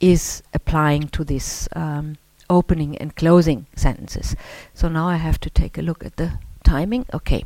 is 0.00 0.42
applying 0.52 1.08
to 1.08 1.24
this 1.24 1.68
um, 1.74 2.16
opening 2.50 2.96
and 2.98 3.16
closing 3.16 3.66
sentences. 3.74 4.36
So 4.74 4.88
now 4.88 5.08
I 5.08 5.16
have 5.16 5.40
to 5.40 5.50
take 5.50 5.78
a 5.78 5.82
look 5.82 6.04
at 6.04 6.16
the 6.16 6.38
timing. 6.64 7.06
Okay, 7.12 7.44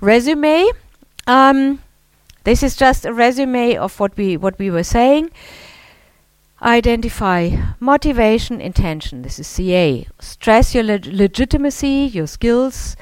resume. 0.00 0.70
Um, 1.26 1.80
this 2.44 2.62
is 2.62 2.76
just 2.76 3.06
a 3.06 3.12
resume 3.12 3.76
of 3.76 3.98
what 3.98 4.16
we 4.16 4.36
what 4.36 4.58
we 4.58 4.70
were 4.70 4.84
saying. 4.84 5.30
Identify 6.62 7.56
motivation, 7.80 8.60
intention. 8.60 9.22
This 9.22 9.38
is 9.38 9.46
CA. 9.46 10.06
Stress 10.20 10.74
your 10.74 10.84
leg- 10.84 11.06
legitimacy, 11.06 12.10
your 12.12 12.26
skills, 12.26 12.96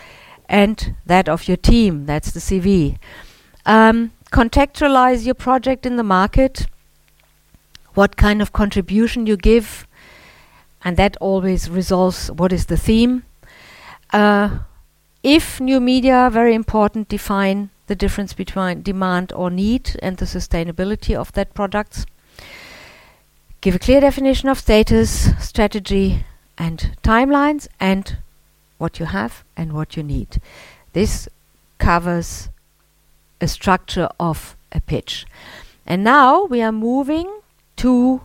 and 0.53 0.95
that 1.07 1.29
of 1.29 1.49
your 1.49 1.57
team. 1.57 2.05
That's 2.07 2.31
the 2.31 2.39
CV. 2.39 2.99
Um, 3.65 4.13
contextualize 4.31 5.25
your 5.25 5.35
project 5.35 5.87
in 5.87 5.97
the 5.97 6.05
market. 6.05 6.67
What 7.95 8.17
kind 8.17 8.41
of 8.41 8.53
contribution 8.53 9.27
you 9.27 9.37
give, 9.37 9.87
and 10.85 10.97
that 10.97 11.17
always 11.21 11.69
resolves 11.69 12.31
what 12.31 12.53
is 12.53 12.67
the 12.67 12.77
theme. 12.77 13.25
Uh, 14.13 14.61
if 15.23 15.61
new 15.61 15.81
media, 15.81 16.29
very 16.33 16.55
important, 16.55 17.09
define 17.09 17.71
the 17.87 17.95
difference 17.95 18.33
between 18.33 18.83
demand 18.83 19.33
or 19.35 19.51
need 19.51 19.97
and 20.03 20.17
the 20.17 20.25
sustainability 20.25 21.15
of 21.15 21.33
that 21.33 21.55
products. 21.55 22.07
Give 23.61 23.75
a 23.75 23.79
clear 23.79 24.01
definition 24.01 24.49
of 24.49 24.59
status, 24.59 25.31
strategy, 25.39 26.25
and 26.59 26.97
timelines, 27.03 27.69
and 27.79 28.17
what 28.83 28.99
you 29.01 29.07
have 29.07 29.45
and 29.57 29.73
what 29.73 29.97
you 29.97 30.03
need. 30.03 30.41
This 30.93 31.29
covers 31.79 32.49
a 33.41 33.49
structure 33.49 34.09
of 34.19 34.57
a 34.73 34.81
pitch. 34.81 35.25
And 35.87 36.05
now 36.05 36.45
we 36.45 36.61
are 36.63 36.73
moving 36.73 37.29
to 37.77 38.21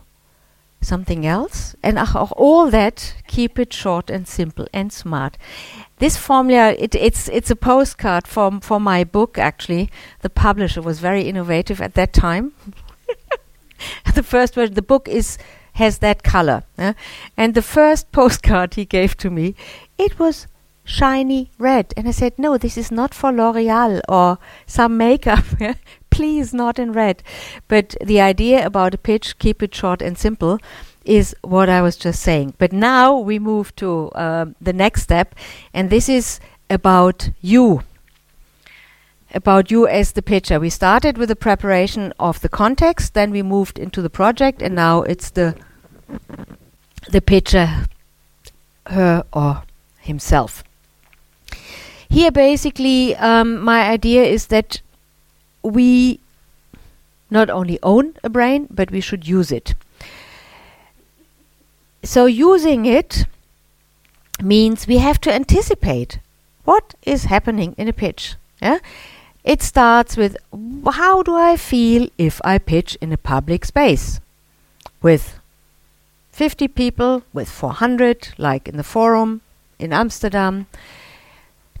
something 0.80 1.26
else, 1.26 1.74
and 1.82 1.98
all 2.36 2.70
that 2.70 3.14
keep 3.26 3.58
it 3.58 3.72
short 3.72 4.10
and 4.10 4.28
simple 4.28 4.66
and 4.72 4.92
smart. 4.92 5.36
This 5.98 6.16
formula, 6.16 6.74
it, 6.78 6.94
it's 6.94 7.28
it's 7.28 7.50
a 7.50 7.56
postcard 7.56 8.28
from 8.28 8.60
for 8.60 8.80
my 8.80 9.04
book. 9.04 9.38
Actually, 9.38 9.90
the 10.20 10.30
publisher 10.30 10.82
was 10.82 11.00
very 11.00 11.22
innovative 11.22 11.80
at 11.80 11.94
that 11.94 12.12
time. 12.12 12.52
the 14.14 14.22
first 14.22 14.54
version, 14.54 14.74
the 14.74 14.82
book 14.82 15.08
is 15.08 15.38
has 15.72 15.98
that 15.98 16.22
color, 16.22 16.62
eh? 16.78 16.92
and 17.36 17.54
the 17.54 17.62
first 17.62 18.12
postcard 18.18 18.74
he 18.74 18.84
gave 18.84 19.16
to 19.16 19.30
me, 19.30 19.54
it 19.98 20.18
was 20.18 20.46
shiny 20.84 21.50
red, 21.58 21.92
and 21.96 22.08
I 22.08 22.12
said, 22.12 22.38
"No, 22.38 22.56
this 22.56 22.78
is 22.78 22.90
not 22.90 23.14
for 23.14 23.32
L'Oreal 23.32 24.00
or 24.08 24.38
some 24.66 24.96
makeup." 24.96 25.44
Please, 26.10 26.54
not 26.54 26.78
in 26.78 26.92
red. 26.92 27.22
But 27.68 27.94
the 28.04 28.20
idea 28.20 28.64
about 28.64 28.94
a 28.94 28.98
pitch, 28.98 29.38
keep 29.38 29.62
it 29.62 29.74
short 29.74 30.02
and 30.02 30.16
simple, 30.18 30.58
is 31.04 31.34
what 31.42 31.68
I 31.68 31.82
was 31.82 31.96
just 31.96 32.22
saying. 32.22 32.54
But 32.58 32.72
now 32.72 33.16
we 33.16 33.38
move 33.38 33.74
to 33.76 34.08
uh, 34.10 34.46
the 34.60 34.72
next 34.72 35.02
step, 35.02 35.34
and 35.74 35.90
this 35.90 36.08
is 36.08 36.40
about 36.70 37.30
you. 37.40 37.82
About 39.34 39.70
you 39.70 39.86
as 39.86 40.12
the 40.12 40.22
pitcher. 40.22 40.58
We 40.58 40.70
started 40.70 41.18
with 41.18 41.28
the 41.28 41.36
preparation 41.36 42.14
of 42.18 42.40
the 42.40 42.48
context, 42.48 43.12
then 43.12 43.30
we 43.30 43.42
moved 43.42 43.78
into 43.78 44.00
the 44.00 44.10
project, 44.10 44.62
and 44.62 44.74
now 44.74 45.02
it's 45.02 45.30
the 45.30 45.54
the 47.10 47.20
pitcher, 47.20 47.86
her 48.86 49.24
or 49.32 49.62
himself. 50.08 50.64
Here, 52.10 52.32
basically, 52.32 53.14
um, 53.16 53.60
my 53.60 53.88
idea 53.88 54.24
is 54.24 54.48
that 54.48 54.80
we 55.62 56.20
not 57.30 57.50
only 57.50 57.78
own 57.82 58.14
a 58.24 58.28
brain, 58.28 58.66
but 58.70 58.90
we 58.90 59.00
should 59.00 59.28
use 59.28 59.52
it. 59.52 59.74
So 62.02 62.26
using 62.26 62.86
it 62.86 63.26
means 64.42 64.86
we 64.86 64.98
have 64.98 65.20
to 65.20 65.34
anticipate 65.34 66.18
what 66.64 66.94
is 67.02 67.24
happening 67.24 67.74
in 67.76 67.88
a 67.88 67.92
pitch. 67.92 68.36
Yeah? 68.62 68.78
It 69.44 69.62
starts 69.62 70.16
with 70.16 70.36
how 70.92 71.22
do 71.22 71.34
I 71.34 71.56
feel 71.56 72.08
if 72.18 72.40
I 72.44 72.58
pitch 72.58 72.96
in 73.00 73.12
a 73.12 73.16
public 73.16 73.64
space 73.64 74.20
with 75.02 75.38
50 76.32 76.68
people, 76.68 77.22
with 77.32 77.48
400, 77.48 78.34
like 78.38 78.68
in 78.68 78.76
the 78.76 78.84
forum 78.84 79.42
in 79.78 79.92
Amsterdam. 79.92 80.66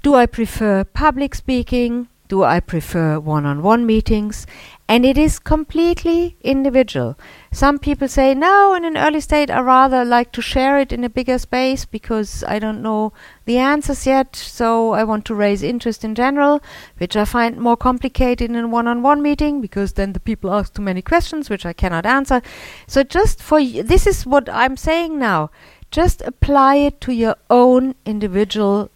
Do 0.02 0.14
I 0.14 0.26
prefer 0.26 0.84
public 0.84 1.34
speaking? 1.34 2.08
Do 2.28 2.44
I 2.44 2.60
prefer 2.60 3.18
one 3.18 3.46
on 3.46 3.62
one 3.62 3.86
meetings? 3.86 4.46
And 4.86 5.04
it 5.04 5.18
is 5.18 5.38
completely 5.38 6.36
individual. 6.42 7.18
Some 7.52 7.78
people 7.78 8.06
say, 8.08 8.34
no, 8.34 8.74
in 8.74 8.84
an 8.84 8.96
early 8.96 9.20
state, 9.20 9.50
I 9.50 9.60
rather 9.60 10.04
like 10.04 10.32
to 10.32 10.42
share 10.42 10.78
it 10.78 10.92
in 10.92 11.04
a 11.04 11.10
bigger 11.10 11.38
space 11.38 11.84
because 11.84 12.44
I 12.44 12.58
don't 12.58 12.82
know 12.82 13.12
the 13.44 13.58
answers 13.58 14.06
yet, 14.06 14.36
so 14.36 14.92
I 14.92 15.04
want 15.04 15.24
to 15.26 15.34
raise 15.34 15.62
interest 15.62 16.04
in 16.04 16.14
general, 16.14 16.62
which 16.98 17.16
I 17.16 17.24
find 17.24 17.58
more 17.58 17.76
complicated 17.76 18.50
in 18.50 18.56
a 18.56 18.68
one 18.68 18.86
on 18.86 19.02
one 19.02 19.20
meeting 19.22 19.60
because 19.60 19.94
then 19.94 20.12
the 20.12 20.20
people 20.20 20.52
ask 20.52 20.72
too 20.72 20.82
many 20.82 21.02
questions 21.02 21.50
which 21.50 21.66
I 21.66 21.72
cannot 21.72 22.06
answer. 22.06 22.40
So, 22.86 23.02
just 23.02 23.42
for 23.42 23.58
y- 23.58 23.82
this 23.82 24.06
is 24.06 24.24
what 24.26 24.48
I'm 24.50 24.76
saying 24.76 25.18
now. 25.18 25.50
Just 25.90 26.22
apply 26.22 26.76
it 26.76 27.00
to 27.02 27.12
your 27.12 27.36
own 27.48 27.94
individual 28.04 28.90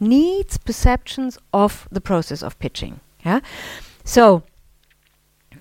needs, 0.00 0.56
perceptions 0.58 1.38
of 1.52 1.88
the 1.90 2.00
process 2.00 2.42
of 2.42 2.58
pitching. 2.58 3.00
Yeah. 3.24 3.40
So, 4.04 4.42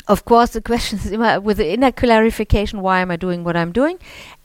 of 0.08 0.26
course, 0.26 0.52
the 0.52 0.62
question 0.72 1.00
is 1.00 1.44
with 1.44 1.58
the 1.58 1.72
inner 1.72 1.92
clarification 1.92 2.82
why 2.82 3.00
am 3.00 3.12
I 3.12 3.16
doing 3.16 3.44
what 3.44 3.56
I'm 3.56 3.72
doing? 3.72 4.00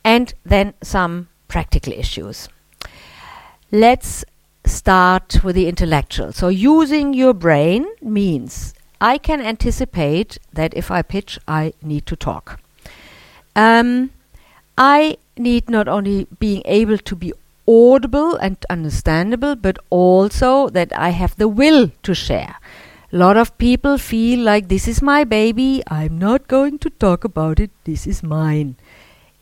And 0.04 0.32
then 0.44 0.74
some 0.82 1.28
practical 1.48 1.92
issues. 1.92 2.48
Let's 3.70 4.24
start 4.64 5.44
with 5.44 5.56
the 5.56 5.68
intellectual. 5.68 6.32
So, 6.32 6.48
using 6.48 7.14
your 7.14 7.34
brain 7.34 7.86
means 8.00 8.74
I 9.00 9.18
can 9.18 9.40
anticipate 9.40 10.38
that 10.52 10.72
if 10.74 10.90
I 10.90 11.02
pitch, 11.02 11.38
I 11.46 11.74
need 11.82 12.06
to 12.06 12.16
talk. 12.16 12.60
Um, 13.54 14.10
I 14.76 15.18
need 15.36 15.68
not 15.68 15.88
only 15.88 16.26
being 16.38 16.62
able 16.64 16.98
to 16.98 17.16
be 17.16 17.32
audible 17.66 18.36
and 18.36 18.56
understandable, 18.68 19.56
but 19.56 19.78
also 19.90 20.68
that 20.70 20.92
I 20.96 21.10
have 21.10 21.36
the 21.36 21.48
will 21.48 21.90
to 22.02 22.14
share. 22.14 22.56
A 23.12 23.16
lot 23.16 23.36
of 23.36 23.56
people 23.58 23.96
feel 23.96 24.40
like 24.40 24.68
this 24.68 24.88
is 24.88 25.00
my 25.00 25.24
baby, 25.24 25.82
I'm 25.88 26.18
not 26.18 26.48
going 26.48 26.78
to 26.80 26.90
talk 26.90 27.24
about 27.24 27.60
it, 27.60 27.70
this 27.84 28.06
is 28.06 28.22
mine. 28.22 28.76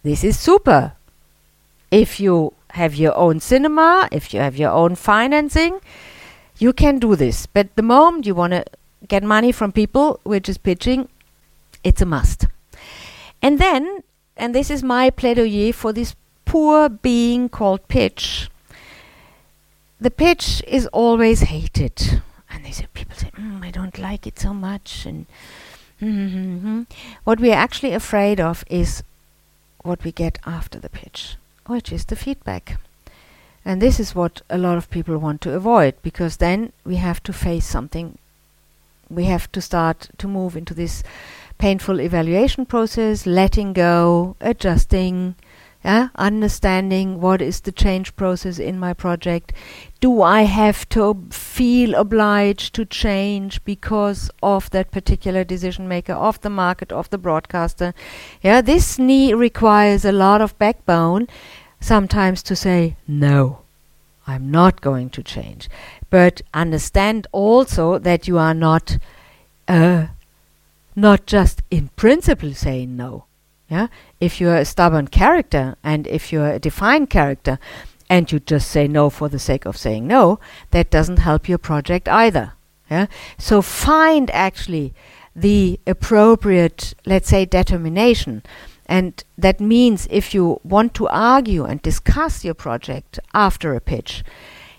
This 0.02 0.24
is 0.24 0.38
super. 0.38 0.92
If 1.90 2.20
you 2.20 2.52
have 2.70 2.94
your 2.94 3.16
own 3.16 3.40
cinema, 3.40 4.08
if 4.12 4.34
you 4.34 4.40
have 4.40 4.56
your 4.56 4.70
own 4.70 4.94
financing, 4.94 5.80
you 6.58 6.72
can 6.72 6.98
do 6.98 7.16
this. 7.16 7.46
But 7.46 7.74
the 7.76 7.82
moment 7.82 8.26
you 8.26 8.34
want 8.34 8.52
to 8.52 8.64
get 9.08 9.22
money 9.22 9.52
from 9.52 9.72
people, 9.72 10.20
which 10.22 10.48
is 10.48 10.58
pitching, 10.58 11.08
it's 11.84 12.02
a 12.02 12.06
must. 12.06 12.46
And 13.40 13.58
then, 13.58 14.02
and 14.36 14.54
this 14.54 14.70
is 14.70 14.82
my 14.82 15.10
plaidoyer 15.10 15.74
for 15.74 15.92
this 15.92 16.14
poor 16.44 16.88
being 16.88 17.48
called 17.48 17.86
pitch. 17.88 18.50
The 20.00 20.10
pitch 20.10 20.62
is 20.66 20.86
always 20.88 21.42
hated. 21.42 22.22
And 22.50 22.64
they 22.64 22.72
say, 22.72 22.86
people 22.92 23.16
say, 23.16 23.30
mm, 23.30 23.64
I 23.64 23.70
don't 23.70 23.98
like 23.98 24.26
it 24.26 24.38
so 24.38 24.52
much. 24.52 25.06
And 25.06 25.26
mm-hmm. 26.00 26.82
what 27.24 27.40
we 27.40 27.50
are 27.50 27.62
actually 27.62 27.92
afraid 27.92 28.40
of 28.40 28.64
is 28.68 29.02
what 29.82 30.04
we 30.04 30.12
get 30.12 30.38
after 30.44 30.78
the 30.78 30.88
pitch, 30.90 31.36
which 31.66 31.92
is 31.92 32.06
the 32.06 32.16
feedback. 32.16 32.78
And 33.64 33.80
this 33.80 34.00
is 34.00 34.14
what 34.14 34.42
a 34.50 34.58
lot 34.58 34.76
of 34.76 34.90
people 34.90 35.16
want 35.18 35.40
to 35.42 35.54
avoid 35.54 35.94
because 36.02 36.38
then 36.38 36.72
we 36.84 36.96
have 36.96 37.22
to 37.22 37.32
face 37.32 37.64
something. 37.64 38.18
We 39.08 39.24
have 39.26 39.50
to 39.52 39.60
start 39.60 40.08
to 40.18 40.26
move 40.26 40.56
into 40.56 40.74
this 40.74 41.04
painful 41.62 42.00
evaluation 42.00 42.66
process, 42.66 43.24
letting 43.24 43.72
go, 43.72 44.34
adjusting, 44.40 45.36
yeah, 45.84 46.08
understanding 46.16 47.20
what 47.20 47.40
is 47.40 47.60
the 47.60 47.70
change 47.70 48.16
process 48.16 48.58
in 48.58 48.80
my 48.80 48.92
project. 48.92 49.52
Do 50.00 50.22
I 50.22 50.42
have 50.42 50.88
to 50.88 51.24
feel 51.30 51.94
obliged 51.94 52.74
to 52.74 52.84
change 52.84 53.64
because 53.64 54.28
of 54.42 54.70
that 54.70 54.90
particular 54.90 55.44
decision 55.44 55.86
maker, 55.86 56.14
of 56.14 56.40
the 56.40 56.50
market, 56.50 56.90
of 56.90 57.08
the 57.10 57.18
broadcaster? 57.18 57.94
Yeah, 58.42 58.60
this 58.60 58.98
knee 58.98 59.32
requires 59.32 60.04
a 60.04 60.10
lot 60.10 60.40
of 60.40 60.58
backbone 60.58 61.28
sometimes 61.78 62.42
to 62.42 62.56
say 62.56 62.96
no. 63.06 63.60
I'm 64.26 64.50
not 64.50 64.80
going 64.80 65.10
to 65.10 65.22
change. 65.22 65.70
But 66.10 66.42
understand 66.52 67.28
also 67.30 68.00
that 68.00 68.26
you 68.26 68.36
are 68.38 68.54
not 68.54 68.98
uh, 69.68 70.06
not 70.94 71.26
just 71.26 71.62
in 71.70 71.88
principle 71.96 72.54
saying 72.54 72.96
no. 72.96 73.26
Yeah? 73.68 73.88
If 74.20 74.40
you're 74.40 74.56
a 74.56 74.64
stubborn 74.64 75.08
character 75.08 75.76
and 75.82 76.06
if 76.06 76.32
you're 76.32 76.50
a 76.50 76.58
defined 76.58 77.08
character 77.10 77.58
and 78.10 78.30
you 78.30 78.38
just 78.38 78.70
say 78.70 78.86
no 78.86 79.08
for 79.08 79.28
the 79.28 79.38
sake 79.38 79.64
of 79.64 79.76
saying 79.76 80.06
no, 80.06 80.38
that 80.70 80.90
doesn't 80.90 81.20
help 81.20 81.48
your 81.48 81.58
project 81.58 82.08
either. 82.08 82.52
Yeah? 82.90 83.06
So 83.38 83.62
find 83.62 84.30
actually 84.30 84.92
the 85.34 85.80
appropriate, 85.86 86.94
let's 87.06 87.28
say, 87.30 87.46
determination. 87.46 88.42
And 88.84 89.24
that 89.38 89.60
means 89.60 90.06
if 90.10 90.34
you 90.34 90.60
want 90.62 90.92
to 90.94 91.08
argue 91.08 91.64
and 91.64 91.80
discuss 91.80 92.44
your 92.44 92.54
project 92.54 93.18
after 93.32 93.74
a 93.74 93.80
pitch, 93.80 94.22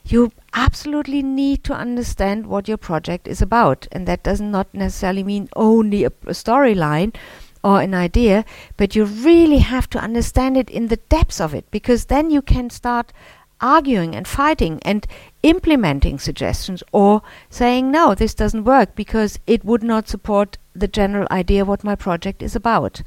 you 0.05 0.31
absolutely 0.53 1.21
need 1.21 1.63
to 1.63 1.73
understand 1.73 2.47
what 2.47 2.67
your 2.67 2.77
project 2.77 3.27
is 3.27 3.41
about. 3.41 3.87
And 3.91 4.07
that 4.07 4.23
does 4.23 4.41
not 4.41 4.67
necessarily 4.73 5.23
mean 5.23 5.49
only 5.55 6.03
a, 6.03 6.07
a 6.07 6.33
storyline 6.33 7.15
or 7.63 7.81
an 7.81 7.93
idea, 7.93 8.43
but 8.75 8.95
you 8.95 9.05
really 9.05 9.59
have 9.59 9.89
to 9.91 9.99
understand 9.99 10.57
it 10.57 10.69
in 10.69 10.87
the 10.87 10.97
depths 10.97 11.39
of 11.39 11.53
it 11.53 11.69
because 11.71 12.05
then 12.05 12.29
you 12.29 12.41
can 12.41 12.69
start 12.69 13.13
arguing 13.61 14.13
and 14.13 14.27
fighting 14.27 14.77
and 14.83 15.07
implementing 15.41 16.19
suggestions 16.19 16.83
or 16.91 17.21
saying 17.49 17.89
no 17.89 18.13
this 18.13 18.33
doesn't 18.33 18.65
work 18.65 18.93
because 18.93 19.39
it 19.47 19.63
would 19.63 19.81
not 19.81 20.09
support 20.09 20.57
the 20.75 20.87
general 20.87 21.25
idea 21.31 21.63
what 21.63 21.83
my 21.83 21.95
project 21.95 22.43
is 22.43 22.57
about 22.57 23.01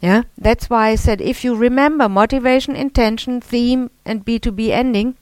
yeah 0.00 0.22
that's 0.38 0.70
why 0.70 0.88
i 0.88 0.94
said 0.94 1.20
if 1.20 1.44
you 1.44 1.54
remember 1.54 2.08
motivation 2.08 2.74
intention 2.74 3.40
theme 3.42 3.90
and 4.06 4.24
b2b 4.24 4.70
ending 4.70 5.14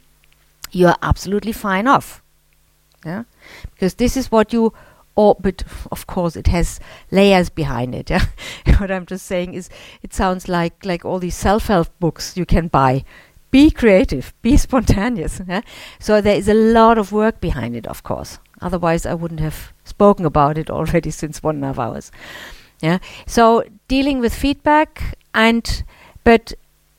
you 0.73 0.87
are 0.87 0.97
absolutely 1.03 1.53
fine 1.53 1.87
off. 1.87 2.23
Yeah? 3.05 3.25
Because 3.75 3.95
this 3.95 4.17
is 4.17 4.31
what 4.31 4.53
you 4.53 4.73
or 5.15 5.37
but 5.41 5.65
of 5.91 6.07
course 6.07 6.37
it 6.37 6.47
has 6.47 6.79
layers 7.11 7.49
behind 7.49 7.93
it 7.95 8.09
yeah? 8.09 8.27
What 8.79 8.91
i'm 8.91 9.07
just 9.07 9.27
saying 9.27 9.55
is 9.55 9.69
it 10.01 10.15
sounds 10.15 10.49
like 10.49 10.85
like 10.85 11.05
all 11.05 11.19
these 11.19 11.35
self-help 11.35 11.89
books 11.99 12.37
you 12.37 12.47
can 12.47 12.69
buy. 12.69 13.05
Be 13.51 13.71
creative. 13.71 14.35
Be 14.43 14.57
spontaneous 14.67 15.41
yeah? 15.49 15.63
so 15.99 16.21
there 16.21 16.37
is 16.37 16.49
a 16.49 16.55
lot 16.55 16.99
of 16.99 17.13
work 17.13 17.41
behind 17.41 17.77
it 17.77 17.87
of 17.87 18.03
course. 18.03 18.39
Otherwise 18.61 19.07
i 19.07 19.15
wouldn't 19.15 19.41
have 19.41 19.73
spoken 19.85 20.27
about 20.27 20.59
it 20.59 20.71
already 20.79 21.11
since 21.11 21.43
one 21.43 21.57
and 21.57 21.65
a 21.65 21.69
half 21.69 21.79
hours 21.79 22.13
yeah? 22.81 22.99
So 23.27 23.65
dealing 23.89 24.21
with 24.21 24.35
feedback 24.35 25.19
and 25.35 25.83
but 26.25 26.53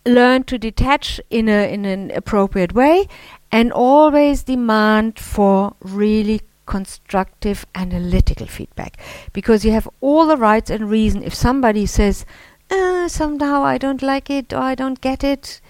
learn 0.05 0.43
to 0.45 0.57
detach 0.57 1.21
in 1.29 1.47
a 1.49 1.71
in 1.71 1.85
an 1.85 2.11
appropriate 2.11 2.73
way 2.73 3.07
and 3.51 3.71
always 3.71 4.43
demand 4.43 5.19
for 5.19 5.73
really 5.81 6.41
constructive 6.65 7.65
analytical 7.73 8.45
feedback. 8.45 8.97
Because 9.33 9.65
you 9.65 9.71
have 9.71 9.89
all 10.01 10.27
the 10.27 10.37
rights 10.37 10.69
and 10.69 10.89
reason. 10.89 11.23
If 11.23 11.33
somebody 11.33 11.85
says 11.85 12.25
uh, 12.69 13.07
somehow 13.07 13.63
I 13.63 13.77
don't 13.77 14.01
like 14.01 14.29
it 14.29 14.53
or 14.53 14.59
I 14.59 14.75
don't 14.75 15.01
get 15.01 15.23
it 15.23 15.61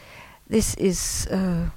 this 0.50 0.74
is 0.76 1.28
uh, 1.28 1.70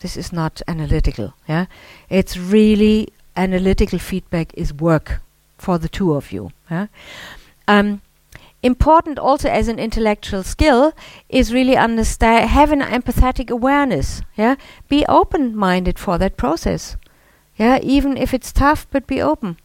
this 0.00 0.16
is 0.16 0.32
not 0.32 0.60
analytical 0.68 1.34
yeah? 1.48 1.66
It's 2.10 2.36
really 2.36 3.08
analytical 3.36 3.98
feedback 3.98 4.52
is 4.54 4.74
work 4.74 5.20
for 5.58 5.78
the 5.78 5.88
two 5.88 6.14
of 6.14 6.32
you 6.32 6.52
yeah? 6.70 6.88
Um, 7.68 8.02
important 8.62 9.18
also 9.18 9.48
as 9.48 9.68
an 9.68 9.78
intellectual 9.78 10.42
skill 10.42 10.92
is 11.28 11.52
really 11.52 11.76
understand 11.76 12.48
have 12.48 12.70
an 12.70 12.80
empathetic 12.80 13.50
awareness 13.50 14.22
yeah 14.36 14.54
be 14.88 15.04
open 15.08 15.56
minded 15.56 15.98
for 15.98 16.16
that 16.18 16.36
process 16.36 16.96
yeah, 17.56 17.78
even 17.82 18.16
if 18.16 18.32
it's 18.32 18.52
tough, 18.52 18.86
but 18.90 19.06
be 19.06 19.20
open. 19.20 19.58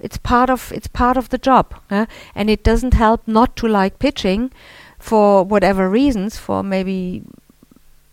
It's 0.00 0.18
part 0.18 0.50
of 0.50 0.72
it's 0.72 0.86
part 0.86 1.16
of 1.16 1.30
the 1.30 1.38
job, 1.38 1.74
yeah? 1.90 2.06
and 2.34 2.48
it 2.48 2.62
doesn't 2.62 2.94
help 2.94 3.26
not 3.26 3.56
to 3.56 3.66
like 3.66 3.98
pitching 3.98 4.52
for 4.98 5.42
whatever 5.42 5.88
reasons, 5.88 6.38
for 6.38 6.62
maybe 6.62 7.22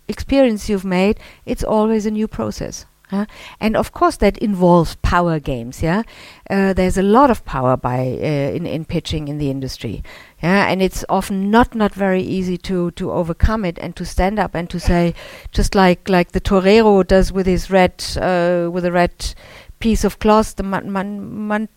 experience 0.08 0.70
you've 0.70 0.86
made. 0.86 1.20
It's 1.46 1.64
always 1.64 2.06
a 2.06 2.12
new 2.12 2.28
process. 2.28 2.86
Yeah? 3.12 3.26
And 3.60 3.76
of 3.76 3.92
course, 3.92 4.18
that 4.18 4.38
involves 4.40 4.96
power 4.96 5.40
games. 5.40 5.84
Yeah, 5.84 6.04
uh, 6.50 6.74
there's 6.74 6.98
a 6.98 7.04
lot 7.04 7.30
of 7.30 7.46
power 7.46 7.78
by 7.78 8.00
uh, 8.00 8.56
in 8.56 8.66
in 8.66 8.86
pitching 8.86 9.28
in 9.28 9.38
the 9.38 9.50
industry. 9.50 10.04
Yeah, 10.42 10.68
and 10.68 10.82
it's 10.82 11.06
often 11.08 11.52
not 11.52 11.76
not 11.76 11.94
very 11.94 12.22
easy 12.22 12.58
to 12.58 12.92
to 12.92 13.12
overcome 13.12 13.64
it 13.66 13.78
and 13.80 13.96
to 13.96 14.06
stand 14.06 14.40
up 14.40 14.56
and 14.56 14.70
to 14.70 14.80
say, 14.80 15.14
just 15.52 15.76
like 15.76 16.10
like 16.10 16.32
the 16.32 16.40
torero 16.40 17.04
does 17.04 17.32
with 17.32 17.46
his 17.46 17.70
red 17.70 18.04
uh, 18.18 18.70
with 18.72 18.86
a 18.86 18.92
red 18.92 19.34
piece 19.80 20.04
of 20.04 20.20
cloth, 20.20 20.56
the 20.56 20.64
man, 20.64 20.92
man, 20.92 21.48
man 21.48 21.70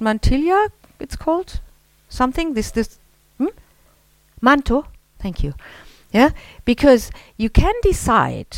mantilla, 0.00 0.70
it's 0.98 1.16
called 1.16 1.60
something. 2.08 2.54
This 2.54 2.72
this 2.72 2.98
hmm? 3.38 3.54
manto. 4.40 4.86
Thank 5.20 5.44
you. 5.44 5.54
Yeah, 6.12 6.30
because 6.64 7.10
you 7.36 7.48
can 7.48 7.74
decide 7.82 8.56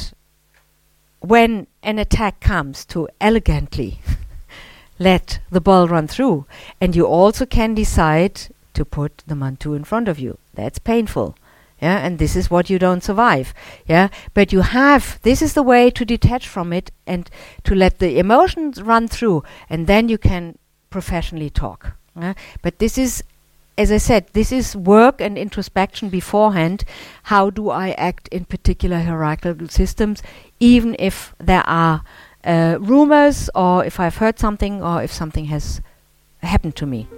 when 1.20 1.66
an 1.85 1.99
attack 1.99 2.40
comes 2.40 2.85
to 2.87 3.09
elegantly 3.20 4.01
let 4.99 5.40
the 5.51 5.61
ball 5.61 5.87
run 5.87 6.09
through. 6.09 6.47
And 6.81 6.97
you 6.97 7.07
also 7.07 7.47
can 7.47 7.75
decide 7.75 8.40
to 8.73 8.85
put 8.85 9.23
the 9.27 9.35
manto 9.35 9.75
in 9.75 9.85
front 9.85 10.09
of 10.09 10.18
you. 10.18 10.38
That's 10.55 10.79
painful. 10.79 11.37
Yeah, 11.81 11.99
and 11.99 12.18
this 12.18 12.35
is 12.35 12.51
what 12.51 12.70
you 12.70 12.79
don't 12.79 13.03
survive. 13.03 13.53
Yeah, 13.87 14.09
but 14.33 14.53
you 14.53 14.62
have 14.62 15.18
this 15.23 15.42
is 15.42 15.55
the 15.55 15.62
way 15.62 15.90
to 15.90 16.05
detach 16.05 16.49
from 16.49 16.73
it 16.73 16.90
and 17.07 17.29
to 17.64 17.75
let 17.75 17.99
the 17.99 18.18
emotions 18.18 18.81
run 18.81 19.09
through, 19.09 19.42
and 19.68 19.87
then 19.87 20.09
you 20.09 20.16
can 20.16 20.57
professionally 20.88 21.51
talk. 21.51 21.92
Yeah? 22.18 22.35
But 22.62 22.79
this 22.79 22.97
is 22.97 23.23
as 23.76 23.90
I 23.90 23.96
said, 23.96 24.26
this 24.32 24.52
is 24.52 24.76
work 24.76 25.20
and 25.20 25.37
introspection 25.37 26.08
beforehand. 26.08 26.84
How 27.24 27.50
do 27.50 27.70
I 27.70 27.90
act 27.92 28.28
in 28.28 28.44
particular 28.44 29.00
hierarchical 29.00 29.68
systems, 29.68 30.22
even 30.60 30.94
if 30.98 31.34
there 31.38 31.66
are 31.66 32.02
uh, 32.44 32.78
rumors 32.80 33.50
or 33.54 33.84
if 33.84 33.98
I've 33.98 34.16
heard 34.16 34.38
something 34.38 34.82
or 34.82 35.02
if 35.02 35.12
something 35.12 35.46
has 35.46 35.80
happened 36.42 36.76
to 36.76 36.87
me? 36.87 37.08